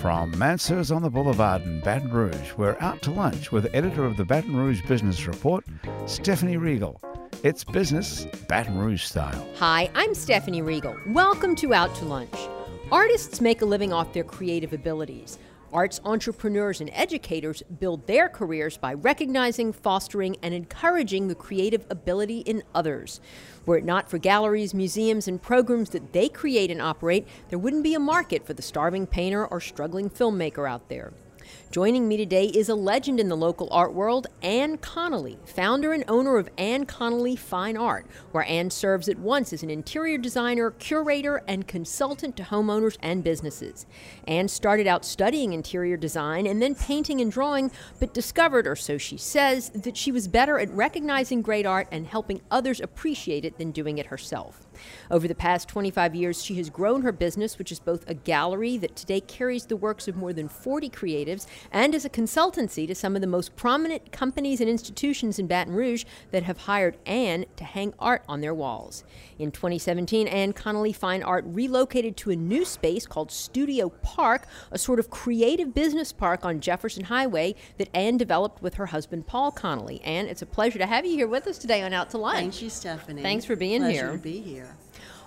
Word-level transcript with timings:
From 0.00 0.36
Mansur's 0.36 0.90
on 0.90 1.02
the 1.02 1.10
Boulevard 1.10 1.62
in 1.62 1.80
Baton 1.80 2.10
Rouge, 2.10 2.52
we're 2.56 2.76
out 2.80 3.00
to 3.02 3.10
lunch 3.12 3.52
with 3.52 3.72
editor 3.72 4.04
of 4.04 4.16
the 4.16 4.24
Baton 4.24 4.56
Rouge 4.56 4.82
Business 4.88 5.26
Report, 5.26 5.64
Stephanie 6.06 6.56
Riegel. 6.56 7.00
It's 7.44 7.62
business 7.64 8.26
Baton 8.48 8.78
Rouge 8.78 9.02
style. 9.02 9.46
Hi, 9.58 9.90
I'm 9.94 10.14
Stephanie 10.14 10.60
Riegel. 10.60 10.96
Welcome 11.08 11.54
to 11.56 11.72
Out 11.72 11.94
to 11.96 12.04
Lunch. 12.04 12.34
Artists 12.90 13.40
make 13.40 13.62
a 13.62 13.64
living 13.64 13.92
off 13.92 14.12
their 14.12 14.24
creative 14.24 14.72
abilities. 14.72 15.38
Arts 15.72 16.00
entrepreneurs 16.04 16.80
and 16.80 16.90
educators 16.92 17.62
build 17.80 18.06
their 18.06 18.28
careers 18.28 18.76
by 18.76 18.94
recognizing, 18.94 19.72
fostering, 19.72 20.36
and 20.42 20.52
encouraging 20.52 21.28
the 21.28 21.34
creative 21.34 21.86
ability 21.88 22.40
in 22.40 22.62
others. 22.74 23.20
Were 23.64 23.78
it 23.78 23.84
not 23.84 24.10
for 24.10 24.18
galleries, 24.18 24.74
museums, 24.74 25.28
and 25.28 25.40
programs 25.40 25.90
that 25.90 26.12
they 26.12 26.28
create 26.28 26.70
and 26.70 26.82
operate, 26.82 27.26
there 27.48 27.58
wouldn't 27.58 27.84
be 27.84 27.94
a 27.94 28.00
market 28.00 28.46
for 28.46 28.52
the 28.52 28.62
starving 28.62 29.06
painter 29.06 29.46
or 29.46 29.60
struggling 29.60 30.10
filmmaker 30.10 30.68
out 30.68 30.88
there. 30.88 31.12
Joining 31.70 32.08
me 32.08 32.16
today 32.16 32.46
is 32.46 32.68
a 32.68 32.74
legend 32.74 33.18
in 33.18 33.28
the 33.28 33.36
local 33.36 33.68
art 33.70 33.94
world, 33.94 34.26
Ann 34.42 34.76
Connolly, 34.78 35.38
founder 35.44 35.92
and 35.92 36.04
owner 36.08 36.36
of 36.36 36.48
Ann 36.58 36.86
Connolly 36.86 37.36
Fine 37.36 37.76
Art, 37.76 38.06
where 38.30 38.44
Ann 38.44 38.70
serves 38.70 39.08
at 39.08 39.18
once 39.18 39.52
as 39.52 39.62
an 39.62 39.70
interior 39.70 40.18
designer, 40.18 40.70
curator, 40.70 41.42
and 41.48 41.66
consultant 41.66 42.36
to 42.36 42.42
homeowners 42.42 42.96
and 43.00 43.24
businesses. 43.24 43.86
Ann 44.26 44.48
started 44.48 44.86
out 44.86 45.04
studying 45.04 45.52
interior 45.52 45.96
design 45.96 46.46
and 46.46 46.60
then 46.60 46.74
painting 46.74 47.20
and 47.20 47.32
drawing, 47.32 47.70
but 47.98 48.12
discovered, 48.12 48.66
or 48.66 48.76
so 48.76 48.98
she 48.98 49.16
says, 49.16 49.70
that 49.70 49.96
she 49.96 50.12
was 50.12 50.28
better 50.28 50.58
at 50.58 50.70
recognizing 50.70 51.42
great 51.42 51.66
art 51.66 51.88
and 51.90 52.06
helping 52.06 52.40
others 52.50 52.80
appreciate 52.80 53.44
it 53.44 53.58
than 53.58 53.70
doing 53.70 53.98
it 53.98 54.06
herself. 54.06 54.66
Over 55.10 55.28
the 55.28 55.34
past 55.34 55.68
25 55.68 56.14
years, 56.14 56.42
she 56.42 56.54
has 56.54 56.70
grown 56.70 57.02
her 57.02 57.12
business, 57.12 57.58
which 57.58 57.72
is 57.72 57.80
both 57.80 58.08
a 58.08 58.14
gallery 58.14 58.76
that 58.78 58.96
today 58.96 59.20
carries 59.20 59.66
the 59.66 59.76
works 59.76 60.08
of 60.08 60.16
more 60.16 60.32
than 60.32 60.48
40 60.48 60.90
creatives 60.90 61.46
and 61.70 61.94
as 61.94 62.04
a 62.04 62.10
consultancy 62.10 62.86
to 62.86 62.94
some 62.94 63.14
of 63.14 63.20
the 63.20 63.26
most 63.26 63.56
prominent 63.56 64.12
companies 64.12 64.60
and 64.60 64.68
institutions 64.68 65.38
in 65.38 65.46
Baton 65.46 65.74
Rouge 65.74 66.04
that 66.30 66.44
have 66.44 66.58
hired 66.58 66.96
Ann 67.06 67.44
to 67.56 67.64
hang 67.64 67.94
art 67.98 68.22
on 68.28 68.40
their 68.40 68.54
walls. 68.54 69.04
In 69.38 69.50
2017, 69.50 70.28
Ann 70.28 70.52
Connolly 70.52 70.92
Fine 70.92 71.22
Art 71.22 71.44
relocated 71.46 72.16
to 72.18 72.30
a 72.30 72.36
new 72.36 72.64
space 72.64 73.06
called 73.06 73.30
Studio 73.30 73.88
Park, 74.02 74.46
a 74.70 74.78
sort 74.78 74.98
of 74.98 75.10
creative 75.10 75.74
business 75.74 76.12
park 76.12 76.44
on 76.44 76.60
Jefferson 76.60 77.04
Highway 77.04 77.54
that 77.78 77.88
Ann 77.94 78.16
developed 78.16 78.62
with 78.62 78.74
her 78.74 78.86
husband 78.86 79.26
Paul 79.26 79.50
Connolly. 79.50 80.00
Ann, 80.02 80.26
it's 80.26 80.42
a 80.42 80.46
pleasure 80.46 80.78
to 80.78 80.86
have 80.86 81.04
you 81.04 81.12
here 81.12 81.26
with 81.26 81.46
us 81.46 81.58
today 81.58 81.82
on 81.82 81.92
Out 81.92 82.10
to 82.10 82.18
Lunch. 82.18 82.38
Thank 82.38 82.62
you, 82.62 82.70
Stephanie. 82.70 83.22
Thanks 83.22 83.44
for 83.44 83.56
being 83.56 83.80
Pleasure 83.80 84.06
here. 84.06 84.12
to 84.12 84.18
be 84.18 84.40
here. 84.40 84.71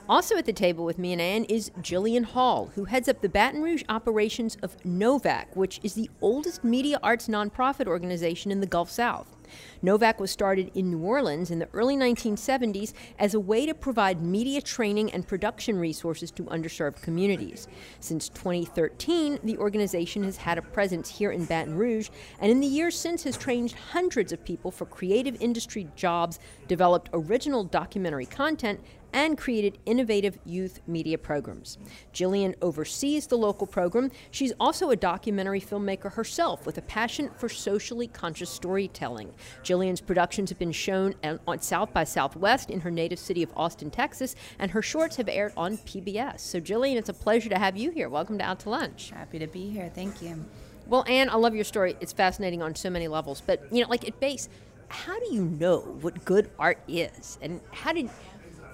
Also 0.08 0.38
at 0.38 0.46
the 0.46 0.54
table 0.54 0.86
with 0.86 1.00
me 1.00 1.14
and 1.14 1.22
Ann 1.22 1.46
is 1.46 1.72
Jillian 1.82 2.26
Hall, 2.26 2.70
who 2.76 2.86
heads 2.86 3.10
up 3.10 3.22
the 3.22 3.30
Baton 3.30 3.64
Rouge 3.64 3.84
operations 3.90 4.56
of 4.62 4.78
NOVAC, 4.84 5.56
which 5.56 5.80
is 5.82 5.96
the 5.96 6.12
oldest 6.22 6.64
media 6.64 7.00
arts 7.02 7.28
nonprofit 7.28 7.88
organization 7.88 8.52
in 8.52 8.60
the 8.62 8.68
Gulf 8.68 8.92
South. 8.92 9.36
NOVAC 9.84 10.20
was 10.20 10.32
started 10.32 10.72
in 10.76 10.90
New 10.90 11.00
Orleans 11.00 11.52
in 11.52 11.60
the 11.60 11.70
early 11.74 11.96
1970s 11.96 12.94
as 13.20 13.34
a 13.34 13.40
way 13.40 13.66
to 13.66 13.74
provide 13.74 14.22
media 14.22 14.62
training 14.62 15.12
and 15.12 15.28
production 15.28 15.78
resources 15.78 16.32
to 16.32 16.44
underserved 16.44 17.02
communities. 17.02 17.68
Since 18.00 18.30
2013, 18.30 19.40
the 19.44 19.58
organization 19.58 20.24
has 20.24 20.38
had 20.38 20.58
a 20.58 20.62
presence 20.62 21.10
here 21.10 21.32
in 21.32 21.46
Baton 21.46 21.76
Rouge, 21.76 22.10
and 22.40 22.52
in 22.52 22.60
the 22.60 22.68
years 22.68 22.98
since 22.98 23.24
has 23.24 23.38
trained 23.38 23.72
hundreds 23.72 24.32
of 24.32 24.44
people 24.44 24.72
for 24.72 24.86
creative 24.86 25.42
industry 25.42 25.88
jobs, 25.96 26.40
developed 26.68 27.10
original 27.14 27.64
documentary 27.64 28.26
content, 28.26 28.80
and 29.16 29.38
created 29.38 29.78
innovative 29.86 30.38
youth 30.44 30.82
media 30.88 31.18
programs. 31.18 31.78
Jillian 32.14 32.54
oversees 32.62 33.26
the 33.26 33.38
local 33.38 33.66
program. 33.66 34.12
She's 34.32 34.52
also 34.60 34.90
a 34.90 34.96
documentary 34.96 35.62
filmmaker 35.62 36.12
herself 36.12 36.66
with 36.66 36.78
a 36.78 36.82
passion 36.82 37.32
for 37.38 37.48
socially 37.48 38.08
conscious 38.08 38.50
storytelling. 38.50 39.32
Jillian's 39.64 40.02
productions 40.02 40.50
have 40.50 40.60
been 40.60 40.72
shown 40.72 41.16
on 41.48 41.62
South 41.62 41.94
by 41.94 42.04
Southwest 42.04 42.70
in 42.70 42.82
her 42.82 42.92
native 42.92 43.20
city 43.20 43.44
of 43.44 43.52
Austin, 43.56 43.92
Texas, 43.92 44.36
and 44.60 44.72
her 44.72 44.82
shorts 44.82 45.16
have 45.16 45.30
aired 45.30 45.54
on 45.56 45.78
PBS. 45.78 46.40
So, 46.40 46.60
Jillian, 46.60 46.96
it's 46.96 47.10
a 47.10 47.14
pleasure 47.14 47.50
to 47.50 47.58
have 47.58 47.78
you 47.78 47.92
here. 47.92 48.10
Welcome 48.10 48.38
to 48.40 48.44
Out 48.44 48.60
to 48.62 48.70
Lunch. 48.70 49.12
Happy 49.12 49.40
to 49.40 49.48
be 49.48 49.70
here. 49.70 49.92
Thank 49.94 50.22
you. 50.22 50.46
Well, 50.88 51.04
Ann, 51.08 51.30
I 51.30 51.36
love 51.36 51.56
your 51.56 51.64
story. 51.64 51.96
It's 52.00 52.14
fascinating 52.14 52.62
on 52.62 52.76
so 52.76 52.90
many 52.90 53.08
levels. 53.08 53.42
But, 53.42 53.64
you 53.72 53.82
know, 53.82 53.90
like 53.90 54.08
at 54.08 54.20
base, 54.20 54.50
how 54.88 55.20
do 55.20 55.34
you 55.34 55.44
know 55.44 55.80
what 56.02 56.24
good 56.26 56.52
art 56.60 56.80
is? 56.88 57.38
And 57.42 57.60
how 57.72 57.94
did 57.94 58.10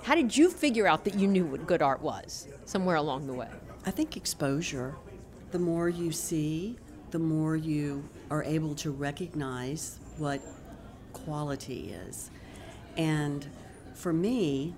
how 0.03 0.15
did 0.15 0.35
you 0.35 0.49
figure 0.49 0.87
out 0.87 1.03
that 1.05 1.13
you 1.13 1.27
knew 1.27 1.45
what 1.45 1.67
good 1.67 1.81
art 1.81 2.01
was 2.01 2.47
somewhere 2.65 2.95
along 2.95 3.27
the 3.27 3.33
way? 3.33 3.49
I 3.85 3.91
think 3.91 4.17
exposure. 4.17 4.95
The 5.51 5.59
more 5.59 5.89
you 5.89 6.11
see, 6.11 6.77
the 7.11 7.19
more 7.19 7.55
you 7.55 8.03
are 8.31 8.43
able 8.43 8.73
to 8.75 8.91
recognize 8.91 9.99
what 10.21 10.39
quality 11.13 11.93
is. 12.07 12.29
And 12.95 13.45
for 13.95 14.13
me, 14.13 14.75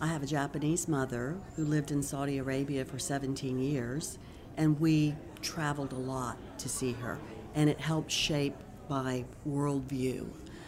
I 0.00 0.06
have 0.06 0.22
a 0.22 0.26
Japanese 0.26 0.88
mother 0.88 1.36
who 1.56 1.64
lived 1.64 1.90
in 1.90 2.02
Saudi 2.02 2.38
Arabia 2.38 2.84
for 2.84 2.98
17 2.98 3.58
years, 3.58 4.18
and 4.56 4.78
we 4.80 5.14
traveled 5.42 5.92
a 5.92 5.96
lot 5.96 6.38
to 6.58 6.68
see 6.68 6.92
her, 6.92 7.18
and 7.54 7.68
it 7.68 7.80
helped 7.80 8.10
shape 8.10 8.54
my 8.88 9.24
worldview. 9.46 10.26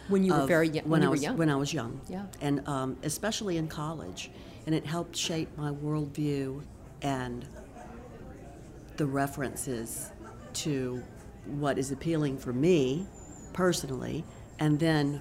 When 0.09 0.23
you 0.23 0.33
were 0.33 0.45
very 0.45 0.69
young. 0.69 0.87
When, 0.87 1.01
you 1.01 1.07
I 1.07 1.11
was 1.11 1.23
young. 1.23 1.37
when 1.37 1.49
I 1.49 1.55
was 1.55 1.73
young. 1.73 1.99
Yeah. 2.07 2.25
And 2.41 2.65
um, 2.67 2.97
especially 3.03 3.57
in 3.57 3.67
college, 3.67 4.29
and 4.65 4.75
it 4.75 4.85
helped 4.85 5.15
shape 5.15 5.49
my 5.57 5.71
worldview 5.71 6.63
and 7.01 7.45
the 8.97 9.05
references 9.05 10.11
to 10.53 11.03
what 11.45 11.77
is 11.77 11.91
appealing 11.91 12.37
for 12.37 12.51
me 12.51 13.05
personally, 13.61 14.23
and 14.59 14.79
then 14.79 15.19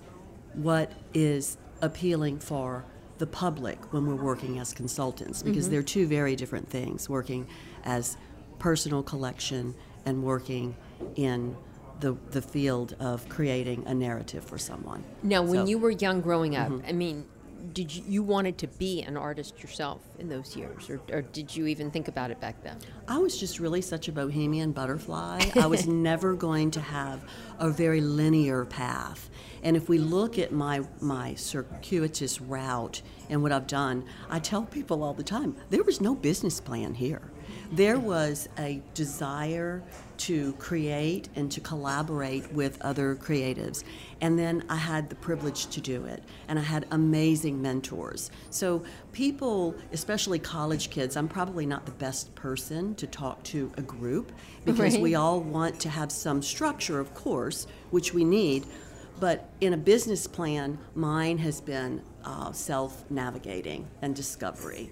what 0.52 0.92
is 1.14 1.56
appealing 1.80 2.38
for 2.38 2.84
the 3.16 3.26
public 3.26 3.78
when 3.94 4.06
we're 4.06 4.22
working 4.22 4.58
as 4.58 4.74
consultants, 4.74 5.42
because 5.42 5.64
Mm-hmm. 5.64 5.72
they're 5.72 5.82
two 5.82 6.06
very 6.06 6.36
different 6.36 6.68
things 6.68 7.08
working 7.08 7.46
as 7.84 8.18
personal 8.58 9.02
collection 9.02 9.74
and 10.04 10.22
working 10.22 10.76
in 11.16 11.56
the, 12.00 12.14
the 12.30 12.42
field 12.42 12.94
of 13.00 13.26
creating 13.30 13.82
a 13.86 13.94
narrative 13.94 14.44
for 14.44 14.58
someone. 14.58 15.02
Now, 15.22 15.40
when 15.40 15.50
So- 15.50 15.56
Mm-hmm. 15.60 15.68
you 15.68 15.78
were 15.78 15.90
young 15.92 16.20
growing 16.20 16.56
up, 16.56 16.70
I 16.86 16.92
mean, 16.92 17.24
did 17.72 17.94
you, 17.94 18.02
you 18.06 18.22
wanted 18.22 18.58
to 18.58 18.66
be 18.66 19.02
an 19.02 19.16
artist 19.16 19.62
yourself 19.62 20.00
in 20.18 20.28
those 20.28 20.56
years, 20.56 20.88
or, 20.90 21.00
or 21.12 21.22
did 21.22 21.54
you 21.54 21.66
even 21.66 21.90
think 21.90 22.08
about 22.08 22.30
it 22.30 22.40
back 22.40 22.62
then? 22.62 22.76
I 23.08 23.18
was 23.18 23.38
just 23.38 23.60
really 23.60 23.80
such 23.80 24.08
a 24.08 24.12
bohemian 24.12 24.72
butterfly. 24.72 25.50
I 25.56 25.66
was 25.66 25.86
never 25.86 26.34
going 26.34 26.70
to 26.72 26.80
have 26.80 27.24
a 27.58 27.70
very 27.70 28.00
linear 28.00 28.64
path. 28.64 29.30
And 29.62 29.76
if 29.76 29.88
we 29.88 29.98
look 29.98 30.38
at 30.38 30.52
my 30.52 30.82
my 31.00 31.34
circuitous 31.34 32.40
route 32.40 33.02
and 33.28 33.42
what 33.42 33.52
I've 33.52 33.66
done, 33.66 34.04
I 34.30 34.38
tell 34.38 34.62
people 34.62 35.02
all 35.02 35.14
the 35.14 35.24
time, 35.24 35.56
there 35.70 35.82
was 35.82 36.00
no 36.00 36.14
business 36.14 36.60
plan 36.60 36.94
here. 36.94 37.22
There 37.72 37.98
was 37.98 38.48
a 38.58 38.80
desire 38.94 39.82
to 40.18 40.52
create 40.54 41.28
and 41.36 41.50
to 41.52 41.60
collaborate 41.60 42.52
with 42.52 42.80
other 42.82 43.14
creatives. 43.16 43.84
And 44.20 44.38
then 44.38 44.64
I 44.68 44.76
had 44.76 45.08
the 45.10 45.14
privilege 45.16 45.66
to 45.66 45.80
do 45.80 46.04
it. 46.06 46.22
And 46.48 46.58
I 46.58 46.62
had 46.62 46.86
amazing 46.90 47.60
mentors. 47.60 48.30
So, 48.50 48.82
people, 49.12 49.74
especially 49.92 50.38
college 50.38 50.90
kids, 50.90 51.16
I'm 51.16 51.28
probably 51.28 51.66
not 51.66 51.84
the 51.86 51.92
best 51.92 52.34
person 52.34 52.94
to 52.96 53.06
talk 53.06 53.42
to 53.44 53.70
a 53.76 53.82
group 53.82 54.32
because 54.64 54.94
Right. 54.94 55.02
we 55.02 55.14
all 55.14 55.40
want 55.40 55.78
to 55.80 55.88
have 55.88 56.10
some 56.10 56.42
structure, 56.42 56.98
of 56.98 57.12
course, 57.14 57.66
which 57.90 58.14
we 58.14 58.24
need. 58.24 58.64
But 59.20 59.48
in 59.60 59.72
a 59.72 59.78
business 59.78 60.26
plan, 60.26 60.78
mine 60.94 61.38
has 61.38 61.60
been 61.60 62.02
uh, 62.24 62.52
self 62.52 63.04
navigating 63.10 63.86
and 64.02 64.14
discovery. 64.14 64.90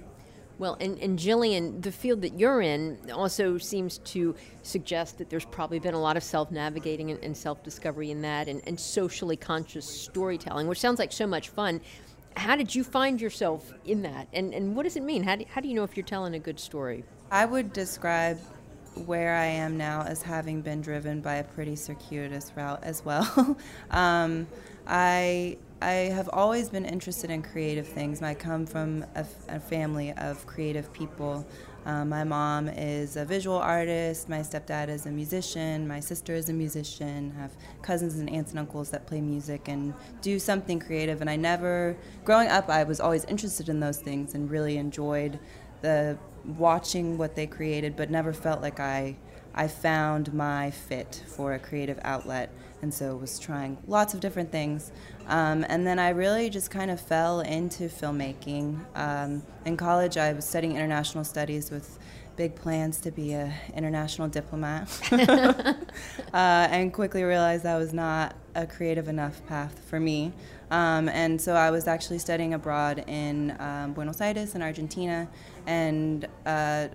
Well, 0.58 0.76
and, 0.80 0.98
and 0.98 1.18
Jillian, 1.18 1.82
the 1.82 1.90
field 1.90 2.22
that 2.22 2.38
you're 2.38 2.60
in 2.60 2.98
also 3.12 3.58
seems 3.58 3.98
to 3.98 4.36
suggest 4.62 5.18
that 5.18 5.28
there's 5.28 5.44
probably 5.44 5.80
been 5.80 5.94
a 5.94 6.00
lot 6.00 6.16
of 6.16 6.22
self 6.22 6.50
navigating 6.50 7.10
and, 7.10 7.22
and 7.24 7.36
self 7.36 7.62
discovery 7.62 8.10
in 8.10 8.22
that 8.22 8.48
and, 8.48 8.62
and 8.66 8.78
socially 8.78 9.36
conscious 9.36 9.84
storytelling, 9.84 10.68
which 10.68 10.80
sounds 10.80 10.98
like 10.98 11.12
so 11.12 11.26
much 11.26 11.48
fun. 11.48 11.80
How 12.36 12.56
did 12.56 12.74
you 12.74 12.84
find 12.84 13.20
yourself 13.20 13.72
in 13.84 14.02
that? 14.02 14.28
And, 14.32 14.54
and 14.54 14.74
what 14.74 14.84
does 14.84 14.96
it 14.96 15.02
mean? 15.02 15.22
How 15.22 15.36
do, 15.36 15.44
how 15.48 15.60
do 15.60 15.68
you 15.68 15.74
know 15.74 15.84
if 15.84 15.96
you're 15.96 16.06
telling 16.06 16.34
a 16.34 16.38
good 16.38 16.58
story? 16.58 17.04
I 17.30 17.46
would 17.46 17.72
describe 17.72 18.38
where 19.06 19.34
I 19.34 19.46
am 19.46 19.76
now 19.76 20.02
as 20.02 20.22
having 20.22 20.60
been 20.60 20.80
driven 20.80 21.20
by 21.20 21.36
a 21.36 21.44
pretty 21.44 21.76
circuitous 21.76 22.52
route 22.56 22.82
as 22.82 23.04
well. 23.04 23.56
um, 23.90 24.46
I 24.86 25.58
I 25.80 25.92
have 26.14 26.30
always 26.32 26.68
been 26.68 26.84
interested 26.84 27.30
in 27.30 27.42
creative 27.42 27.86
things. 27.86 28.22
I 28.22 28.34
come 28.34 28.64
from 28.64 29.04
a, 29.14 29.26
a 29.48 29.60
family 29.60 30.12
of 30.12 30.46
creative 30.46 30.92
people. 30.92 31.46
Um, 31.84 32.08
my 32.08 32.24
mom 32.24 32.68
is 32.68 33.16
a 33.16 33.24
visual 33.24 33.58
artist. 33.58 34.28
My 34.28 34.38
stepdad 34.38 34.88
is 34.88 35.04
a 35.04 35.10
musician. 35.10 35.86
My 35.86 36.00
sister 36.00 36.34
is 36.34 36.48
a 36.48 36.52
musician. 36.52 37.34
I 37.36 37.42
have 37.42 37.52
cousins 37.82 38.16
and 38.16 38.30
aunts 38.30 38.52
and 38.52 38.60
uncles 38.60 38.90
that 38.90 39.06
play 39.06 39.20
music 39.20 39.68
and 39.68 39.92
do 40.22 40.38
something 40.38 40.80
creative. 40.80 41.20
And 41.20 41.28
I 41.28 41.36
never, 41.36 41.96
growing 42.24 42.48
up, 42.48 42.70
I 42.70 42.84
was 42.84 43.00
always 43.00 43.24
interested 43.26 43.68
in 43.68 43.80
those 43.80 43.98
things 43.98 44.34
and 44.34 44.50
really 44.50 44.78
enjoyed 44.78 45.38
the 45.82 46.16
watching 46.56 47.18
what 47.18 47.34
they 47.34 47.46
created, 47.46 47.96
but 47.96 48.10
never 48.10 48.32
felt 48.32 48.62
like 48.62 48.80
I 48.80 49.16
I 49.54 49.68
found 49.68 50.34
my 50.34 50.70
fit 50.70 51.22
for 51.26 51.52
a 51.54 51.58
creative 51.58 51.98
outlet, 52.02 52.50
and 52.82 52.92
so 52.92 53.16
was 53.16 53.38
trying 53.38 53.78
lots 53.86 54.14
of 54.14 54.20
different 54.20 54.50
things. 54.50 54.92
Um, 55.26 55.64
and 55.68 55.86
then 55.86 55.98
I 55.98 56.10
really 56.10 56.50
just 56.50 56.70
kind 56.70 56.90
of 56.90 57.00
fell 57.00 57.40
into 57.40 57.84
filmmaking. 57.84 58.84
Um, 58.94 59.42
in 59.64 59.76
college, 59.76 60.16
I 60.16 60.32
was 60.32 60.44
studying 60.44 60.76
international 60.76 61.24
studies 61.24 61.70
with 61.70 61.98
big 62.36 62.54
plans 62.56 63.00
to 63.00 63.10
be 63.10 63.32
an 63.32 63.52
international 63.74 64.28
diplomat, 64.28 64.88
uh, 65.12 65.76
and 66.32 66.92
quickly 66.92 67.22
realized 67.22 67.62
that 67.62 67.76
was 67.76 67.92
not 67.92 68.34
a 68.54 68.66
creative 68.66 69.08
enough 69.08 69.44
path 69.46 69.80
for 69.88 70.00
me. 70.00 70.32
Um, 70.70 71.08
and 71.08 71.40
so 71.40 71.54
I 71.54 71.70
was 71.70 71.86
actually 71.86 72.18
studying 72.18 72.54
abroad 72.54 73.04
in 73.06 73.56
um, 73.60 73.92
Buenos 73.92 74.20
Aires 74.20 74.54
in 74.54 74.62
Argentina, 74.62 75.28
and 75.66 76.26
uh, 76.46 76.88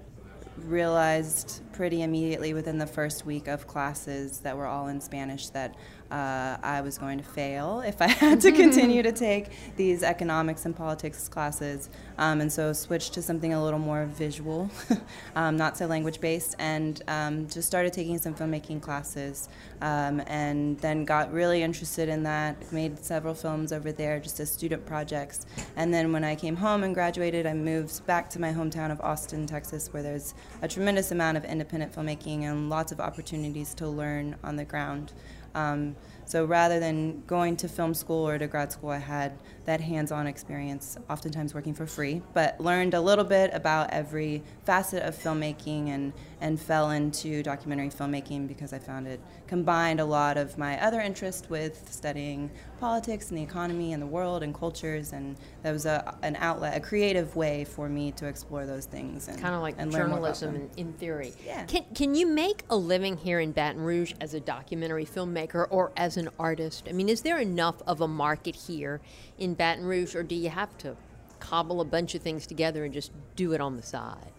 realized 0.65 1.61
pretty 1.71 2.01
immediately 2.01 2.53
within 2.53 2.77
the 2.77 2.85
first 2.85 3.25
week 3.25 3.47
of 3.47 3.67
classes 3.67 4.39
that 4.39 4.57
were 4.57 4.65
all 4.65 4.88
in 4.88 5.00
Spanish 5.01 5.50
that 5.50 5.75
uh, 6.11 6.57
I 6.63 6.81
was 6.81 6.97
going 6.97 7.17
to 7.19 7.23
fail 7.23 7.81
if 7.81 8.01
I 8.01 8.07
had 8.23 8.41
to 8.41 8.51
continue 8.51 9.03
to 9.03 9.11
take 9.11 9.50
these 9.75 10.03
economics 10.03 10.65
and 10.65 10.75
politics 10.75 11.27
classes. 11.27 11.89
Um, 12.17 12.41
and 12.41 12.51
so 12.51 12.73
switched 12.73 13.13
to 13.13 13.21
something 13.21 13.53
a 13.53 13.63
little 13.63 13.79
more 13.79 14.06
visual, 14.06 14.69
um, 15.35 15.56
not 15.56 15.77
so 15.77 15.85
language 15.85 16.19
based, 16.19 16.56
and 16.59 17.01
um, 17.07 17.47
just 17.47 17.67
started 17.67 17.94
taking 17.94 18.17
some 18.17 18.33
filmmaking 18.33 18.81
classes. 18.81 19.50
Um, 19.81 20.21
and 20.27 20.77
then 20.79 21.06
got 21.06 21.31
really 21.31 21.63
interested 21.63 22.09
in 22.09 22.23
that, 22.23 22.71
made 22.73 23.03
several 23.03 23.33
films 23.33 23.71
over 23.71 23.91
there 23.91 24.19
just 24.19 24.39
as 24.39 24.51
student 24.51 24.85
projects. 24.85 25.45
And 25.77 25.94
then 25.94 26.11
when 26.11 26.23
I 26.23 26.35
came 26.35 26.57
home 26.57 26.83
and 26.83 26.94
graduated, 26.94 27.45
I 27.45 27.53
moved 27.53 28.06
back 28.06 28.29
to 28.31 28.41
my 28.41 28.51
hometown 28.51 28.91
of 28.91 29.00
Austin, 29.00 29.45
Texas, 29.45 29.94
where 29.94 30.03
there's 30.03 30.33
a 30.61 30.67
tremendous 30.67 31.11
amount 31.11 31.38
of 31.38 31.45
independent 31.45 31.94
filmmaking 31.94 32.44
and 32.44 32.69
lots 32.69 32.91
of 32.91 33.00
opportunities 33.00 33.73
to 33.75 33.88
learn 33.88 34.35
on 34.44 34.57
the 34.57 34.65
ground. 34.65 35.13
Um, 35.56 35.98
so 36.30 36.46
rather 36.46 36.80
than 36.80 37.24
going 37.26 37.58
to 37.58 37.68
film 37.68 37.96
school 37.96 38.30
or 38.30 38.38
to 38.38 38.46
grad 38.46 38.72
school, 38.72 38.92
I 38.92 39.00
had 39.00 39.40
that 39.66 39.81
hands 39.81 40.12
on 40.12 40.28
experience, 40.28 40.96
oftentimes 41.10 41.56
working 41.56 41.74
for 41.74 41.88
free, 41.88 42.22
but 42.36 42.62
learned 42.62 42.94
a 42.94 43.02
little 43.02 43.26
bit 43.26 43.50
about 43.52 43.90
every 43.90 44.44
facet 44.64 45.02
of 45.02 45.16
filmmaking 45.16 45.90
and, 45.90 46.14
and 46.40 46.62
fell 46.62 46.92
into 46.92 47.42
documentary 47.42 47.90
filmmaking 47.90 48.48
because 48.48 48.74
I 48.74 48.80
found 48.80 49.08
it 49.08 49.20
combined 49.48 50.00
a 50.00 50.06
lot 50.06 50.38
of 50.38 50.56
my 50.56 50.80
other 50.84 51.02
interest 51.02 51.50
with 51.50 51.92
studying 51.92 52.52
politics 52.80 53.30
and 53.30 53.38
the 53.38 53.42
economy 53.42 53.94
and 53.94 54.02
the 54.02 54.08
world 54.08 54.44
and 54.44 54.54
cultures. 54.54 55.14
And 55.14 55.36
that 55.64 55.72
was 55.72 55.88
a, 55.88 56.16
an 56.22 56.36
outlet, 56.38 56.78
a 56.78 56.80
creative 56.80 57.36
way 57.36 57.64
for 57.66 57.90
me 57.90 58.12
to 58.14 58.28
explore 58.28 58.68
those 58.68 58.86
things. 58.86 59.28
And, 59.28 59.42
kind 59.42 59.56
of 59.56 59.62
like 59.62 59.76
and 59.80 59.92
journalism 59.92 60.56
in, 60.56 60.70
in, 60.78 60.94
theory. 60.94 61.34
Yeah. 61.44 61.66
Can, 61.66 61.86
can 61.96 62.14
you 62.14 62.28
make 62.28 62.64
a 62.70 62.76
living 62.76 63.18
here 63.18 63.40
in 63.40 63.52
Baton 63.52 63.81
Rouge 63.81 64.14
as 64.22 64.36
a 64.36 64.40
documentary 64.40 65.06
filmmaker 65.06 65.66
or 65.72 65.92
as 65.98 66.18
an 66.19 66.30
artist? 66.39 66.88
I 66.89 66.94
mean, 66.94 67.10
is 67.10 67.21
there 67.21 67.39
enough 67.39 67.81
of 67.88 68.01
a 68.01 68.07
market 68.07 68.56
here 68.56 69.01
in 69.38 69.54
Baton 69.54 69.86
Rouge, 69.86 70.16
or 70.16 70.24
do 70.24 70.36
you 70.36 70.50
have 70.50 70.77
to 70.80 70.95
cobble 71.39 71.81
a 71.81 71.86
bunch 71.86 72.16
of 72.16 72.21
things 72.21 72.45
together 72.45 72.83
and 72.86 72.94
just 72.94 73.12
do 73.36 73.54
it 73.54 73.62
on 73.62 73.75
the 73.75 73.83
side? 73.83 74.31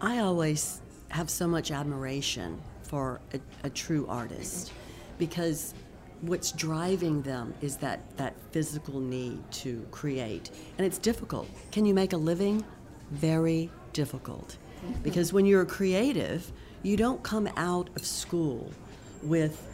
I 0.00 0.18
always 0.18 0.80
have 1.10 1.30
so 1.30 1.46
much 1.46 1.70
admiration 1.70 2.60
for 2.82 3.20
a, 3.34 3.40
a 3.64 3.70
true 3.70 4.06
artist 4.08 4.72
because 5.18 5.74
what's 6.20 6.52
driving 6.52 7.22
them 7.22 7.54
is 7.60 7.76
that, 7.76 8.00
that 8.16 8.34
physical 8.50 9.00
need 9.00 9.38
to 9.52 9.86
create. 9.90 10.50
And 10.76 10.86
it's 10.86 10.98
difficult. 10.98 11.48
Can 11.70 11.84
you 11.84 11.94
make 11.94 12.12
a 12.12 12.16
living? 12.16 12.64
Very 13.10 13.70
difficult. 13.92 14.56
Mm-hmm. 14.84 15.02
Because 15.02 15.32
when 15.32 15.46
you're 15.46 15.62
a 15.62 15.66
creative, 15.66 16.50
you 16.82 16.96
don't 16.96 17.22
come 17.22 17.48
out 17.56 17.90
of 17.96 18.04
school 18.04 18.72
with 19.22 19.66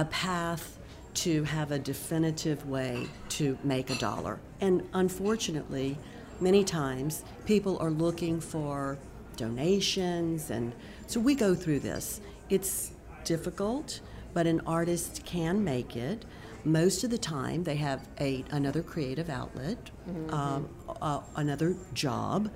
a 0.00 0.04
path 0.06 0.78
to 1.12 1.44
have 1.44 1.72
a 1.72 1.78
definitive 1.78 2.66
way 2.66 3.06
to 3.28 3.58
make 3.62 3.90
a 3.90 3.94
dollar. 3.96 4.40
And 4.62 4.88
unfortunately, 4.94 5.98
many 6.40 6.64
times 6.64 7.22
people 7.44 7.78
are 7.80 7.90
looking 7.90 8.40
for 8.40 8.98
donations, 9.36 10.50
and 10.50 10.72
so 11.06 11.20
we 11.20 11.34
go 11.34 11.54
through 11.54 11.80
this. 11.80 12.22
It's 12.48 12.92
difficult, 13.24 14.00
but 14.32 14.46
an 14.46 14.62
artist 14.66 15.22
can 15.26 15.62
make 15.62 15.96
it. 15.96 16.24
Most 16.64 17.04
of 17.04 17.10
the 17.10 17.18
time, 17.18 17.64
they 17.64 17.76
have 17.76 18.08
a 18.18 18.42
another 18.50 18.82
creative 18.82 19.28
outlet, 19.28 19.90
mm-hmm. 20.08 20.32
um, 20.32 20.68
uh, 21.02 21.20
another 21.36 21.76
job, 21.92 22.50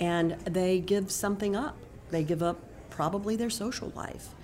and 0.00 0.32
they 0.44 0.78
give 0.78 1.10
something 1.10 1.54
up. 1.54 1.76
They 2.10 2.22
give 2.22 2.42
up 2.42 2.58
probably 2.88 3.36
their 3.36 3.50
social 3.50 3.92
life 3.94 4.35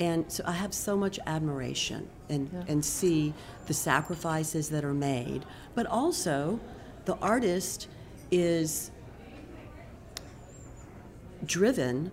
and 0.00 0.32
so 0.32 0.42
I 0.46 0.52
have 0.52 0.72
so 0.72 0.96
much 0.96 1.20
admiration 1.26 2.08
and, 2.30 2.50
yeah. 2.50 2.62
and 2.68 2.82
see 2.82 3.34
the 3.66 3.74
sacrifices 3.74 4.70
that 4.70 4.82
are 4.82 4.94
made. 4.94 5.44
But 5.74 5.86
also, 5.86 6.58
the 7.04 7.16
artist 7.16 7.86
is 8.30 8.90
driven 11.44 12.10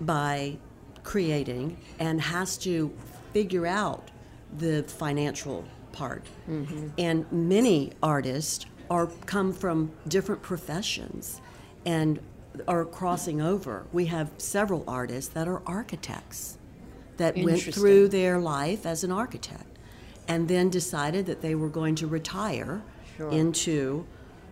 by 0.00 0.58
creating 1.04 1.76
and 2.00 2.20
has 2.20 2.58
to 2.58 2.92
figure 3.32 3.66
out 3.66 4.10
the 4.58 4.82
financial 4.82 5.64
part. 5.92 6.24
Mm-hmm. 6.48 6.88
And 6.98 7.30
many 7.30 7.92
artists 8.02 8.66
are 8.90 9.06
come 9.26 9.52
from 9.52 9.92
different 10.08 10.42
professions 10.42 11.40
and 11.86 12.18
are 12.66 12.84
crossing 12.84 13.40
over. 13.40 13.86
We 13.92 14.06
have 14.06 14.32
several 14.38 14.82
artists 14.88 15.32
that 15.34 15.46
are 15.46 15.62
architects 15.64 16.58
that 17.20 17.36
went 17.36 17.60
through 17.60 18.08
their 18.08 18.38
life 18.38 18.86
as 18.86 19.04
an 19.04 19.12
architect 19.12 19.78
and 20.26 20.48
then 20.48 20.70
decided 20.70 21.26
that 21.26 21.42
they 21.42 21.54
were 21.54 21.68
going 21.68 21.94
to 21.94 22.06
retire 22.06 22.82
sure. 23.16 23.30
into 23.30 24.06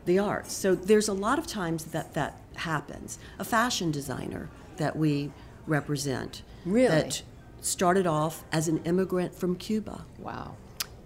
the 0.05 0.19
arts. 0.19 0.53
So 0.53 0.75
there's 0.75 1.09
a 1.09 1.15
lot 1.15 1.39
of 1.39 1.47
times 1.47 1.87
that 1.87 2.13
that 2.13 2.39
happens. 2.57 3.19
A 3.39 3.45
fashion 3.45 3.91
designer 3.91 4.51
that 4.77 4.97
we 4.97 5.33
represent 5.67 6.43
really? 6.67 6.89
that 6.89 7.23
started 7.63 8.07
off 8.07 8.45
as 8.53 8.69
an 8.69 8.83
immigrant 8.85 9.35
from 9.35 9.57
Cuba. 9.57 10.05
Wow. 10.19 10.57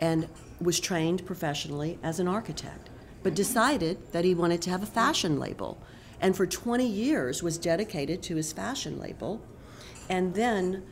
And 0.00 0.28
was 0.61 0.81
trained 0.81 1.25
professionally 1.25 1.99
as 2.02 2.19
an 2.19 2.26
architect, 2.26 2.90
but 3.23 3.35
decided 3.35 4.12
that 4.12 4.25
he 4.25 4.35
wanted 4.35 4.61
to 4.62 4.71
have 4.71 4.83
a 4.83 4.87
fashion 4.87 5.38
label. 5.38 5.78
And 6.21 6.37
for 6.37 6.45
20 6.45 6.85
years 6.85 7.40
was 7.40 7.57
dedicated 7.57 8.21
to 8.25 8.35
his 8.35 8.52
fashion 8.52 8.99
label 8.99 9.40
and 10.09 10.35
then 10.35 10.83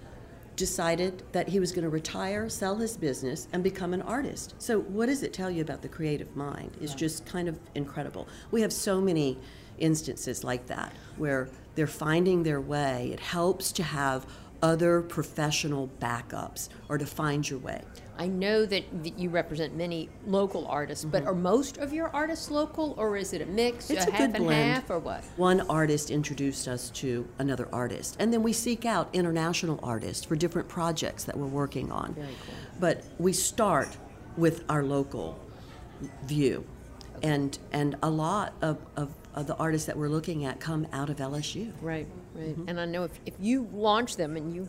decided 0.60 1.22
that 1.32 1.48
he 1.48 1.58
was 1.58 1.72
going 1.72 1.84
to 1.84 1.88
retire, 1.88 2.48
sell 2.50 2.76
his 2.76 2.94
business, 2.94 3.48
and 3.52 3.64
become 3.64 3.94
an 3.94 4.02
artist. 4.02 4.54
So, 4.58 4.80
what 4.80 5.06
does 5.06 5.22
it 5.22 5.32
tell 5.32 5.50
you 5.50 5.62
about 5.62 5.80
the 5.80 5.88
creative 5.88 6.36
mind? 6.36 6.76
Is 6.82 6.94
just 6.94 7.24
kind 7.24 7.48
of 7.48 7.58
incredible. 7.74 8.28
We 8.50 8.60
have 8.60 8.72
so 8.72 9.00
many 9.00 9.38
instances 9.78 10.44
like 10.44 10.66
that 10.66 10.92
where 11.16 11.48
they're 11.74 11.86
finding 11.86 12.42
their 12.42 12.60
way. 12.60 13.10
It 13.10 13.20
helps 13.20 13.72
to 13.72 13.82
have 13.82 14.26
other 14.62 15.02
professional 15.02 15.90
backups 16.00 16.68
or 16.88 16.98
to 16.98 17.06
find 17.06 17.48
your 17.48 17.58
way. 17.58 17.82
I 18.20 18.26
know 18.26 18.66
that, 18.66 18.84
you 19.16 19.30
represent 19.30 19.74
many 19.74 20.10
local 20.26 20.66
artists, 20.66 21.06
mm-hmm. 21.06 21.12
but 21.12 21.24
are 21.24 21.34
most 21.34 21.78
of 21.78 21.94
your 21.94 22.10
artists 22.10 22.50
local, 22.50 22.94
or 22.98 23.16
is 23.16 23.32
it 23.32 23.40
a 23.40 23.46
mix, 23.46 23.88
it's 23.88 24.04
a, 24.04 24.08
a 24.08 24.12
half 24.12 24.20
and 24.20 24.44
blend. 24.44 24.74
half, 24.74 24.90
or 24.90 24.98
what? 24.98 25.24
One 25.36 25.62
artist 25.62 26.10
introduced 26.10 26.68
us 26.68 26.90
to 26.90 27.26
another 27.38 27.66
artist, 27.72 28.16
and 28.18 28.30
then 28.30 28.42
we 28.42 28.52
seek 28.52 28.84
out 28.84 29.08
international 29.14 29.80
artists 29.82 30.22
for 30.22 30.36
different 30.36 30.68
projects 30.68 31.24
that 31.24 31.36
we're 31.38 31.46
working 31.46 31.90
on. 31.90 32.12
Very 32.12 32.26
cool. 32.26 32.54
But 32.78 33.04
we 33.18 33.32
start 33.32 33.96
with 34.36 34.64
our 34.68 34.84
local 34.84 35.38
view, 36.24 36.66
okay. 37.16 37.28
and 37.28 37.58
and 37.72 37.96
a 38.02 38.10
lot 38.10 38.52
of, 38.60 38.76
of 38.96 39.14
of 39.34 39.46
the 39.46 39.56
artists 39.56 39.86
that 39.86 39.96
we're 39.96 40.08
looking 40.08 40.44
at 40.44 40.60
come 40.60 40.86
out 40.92 41.08
of 41.08 41.16
LSU. 41.16 41.72
Right, 41.80 42.06
right. 42.40 42.56
Mm-hmm. 42.56 42.68
And 42.68 42.80
I 42.80 42.84
know 42.84 43.04
if, 43.04 43.20
if 43.26 43.34
you 43.38 43.68
launch 43.72 44.16
them 44.16 44.36
and 44.36 44.54
you 44.54 44.68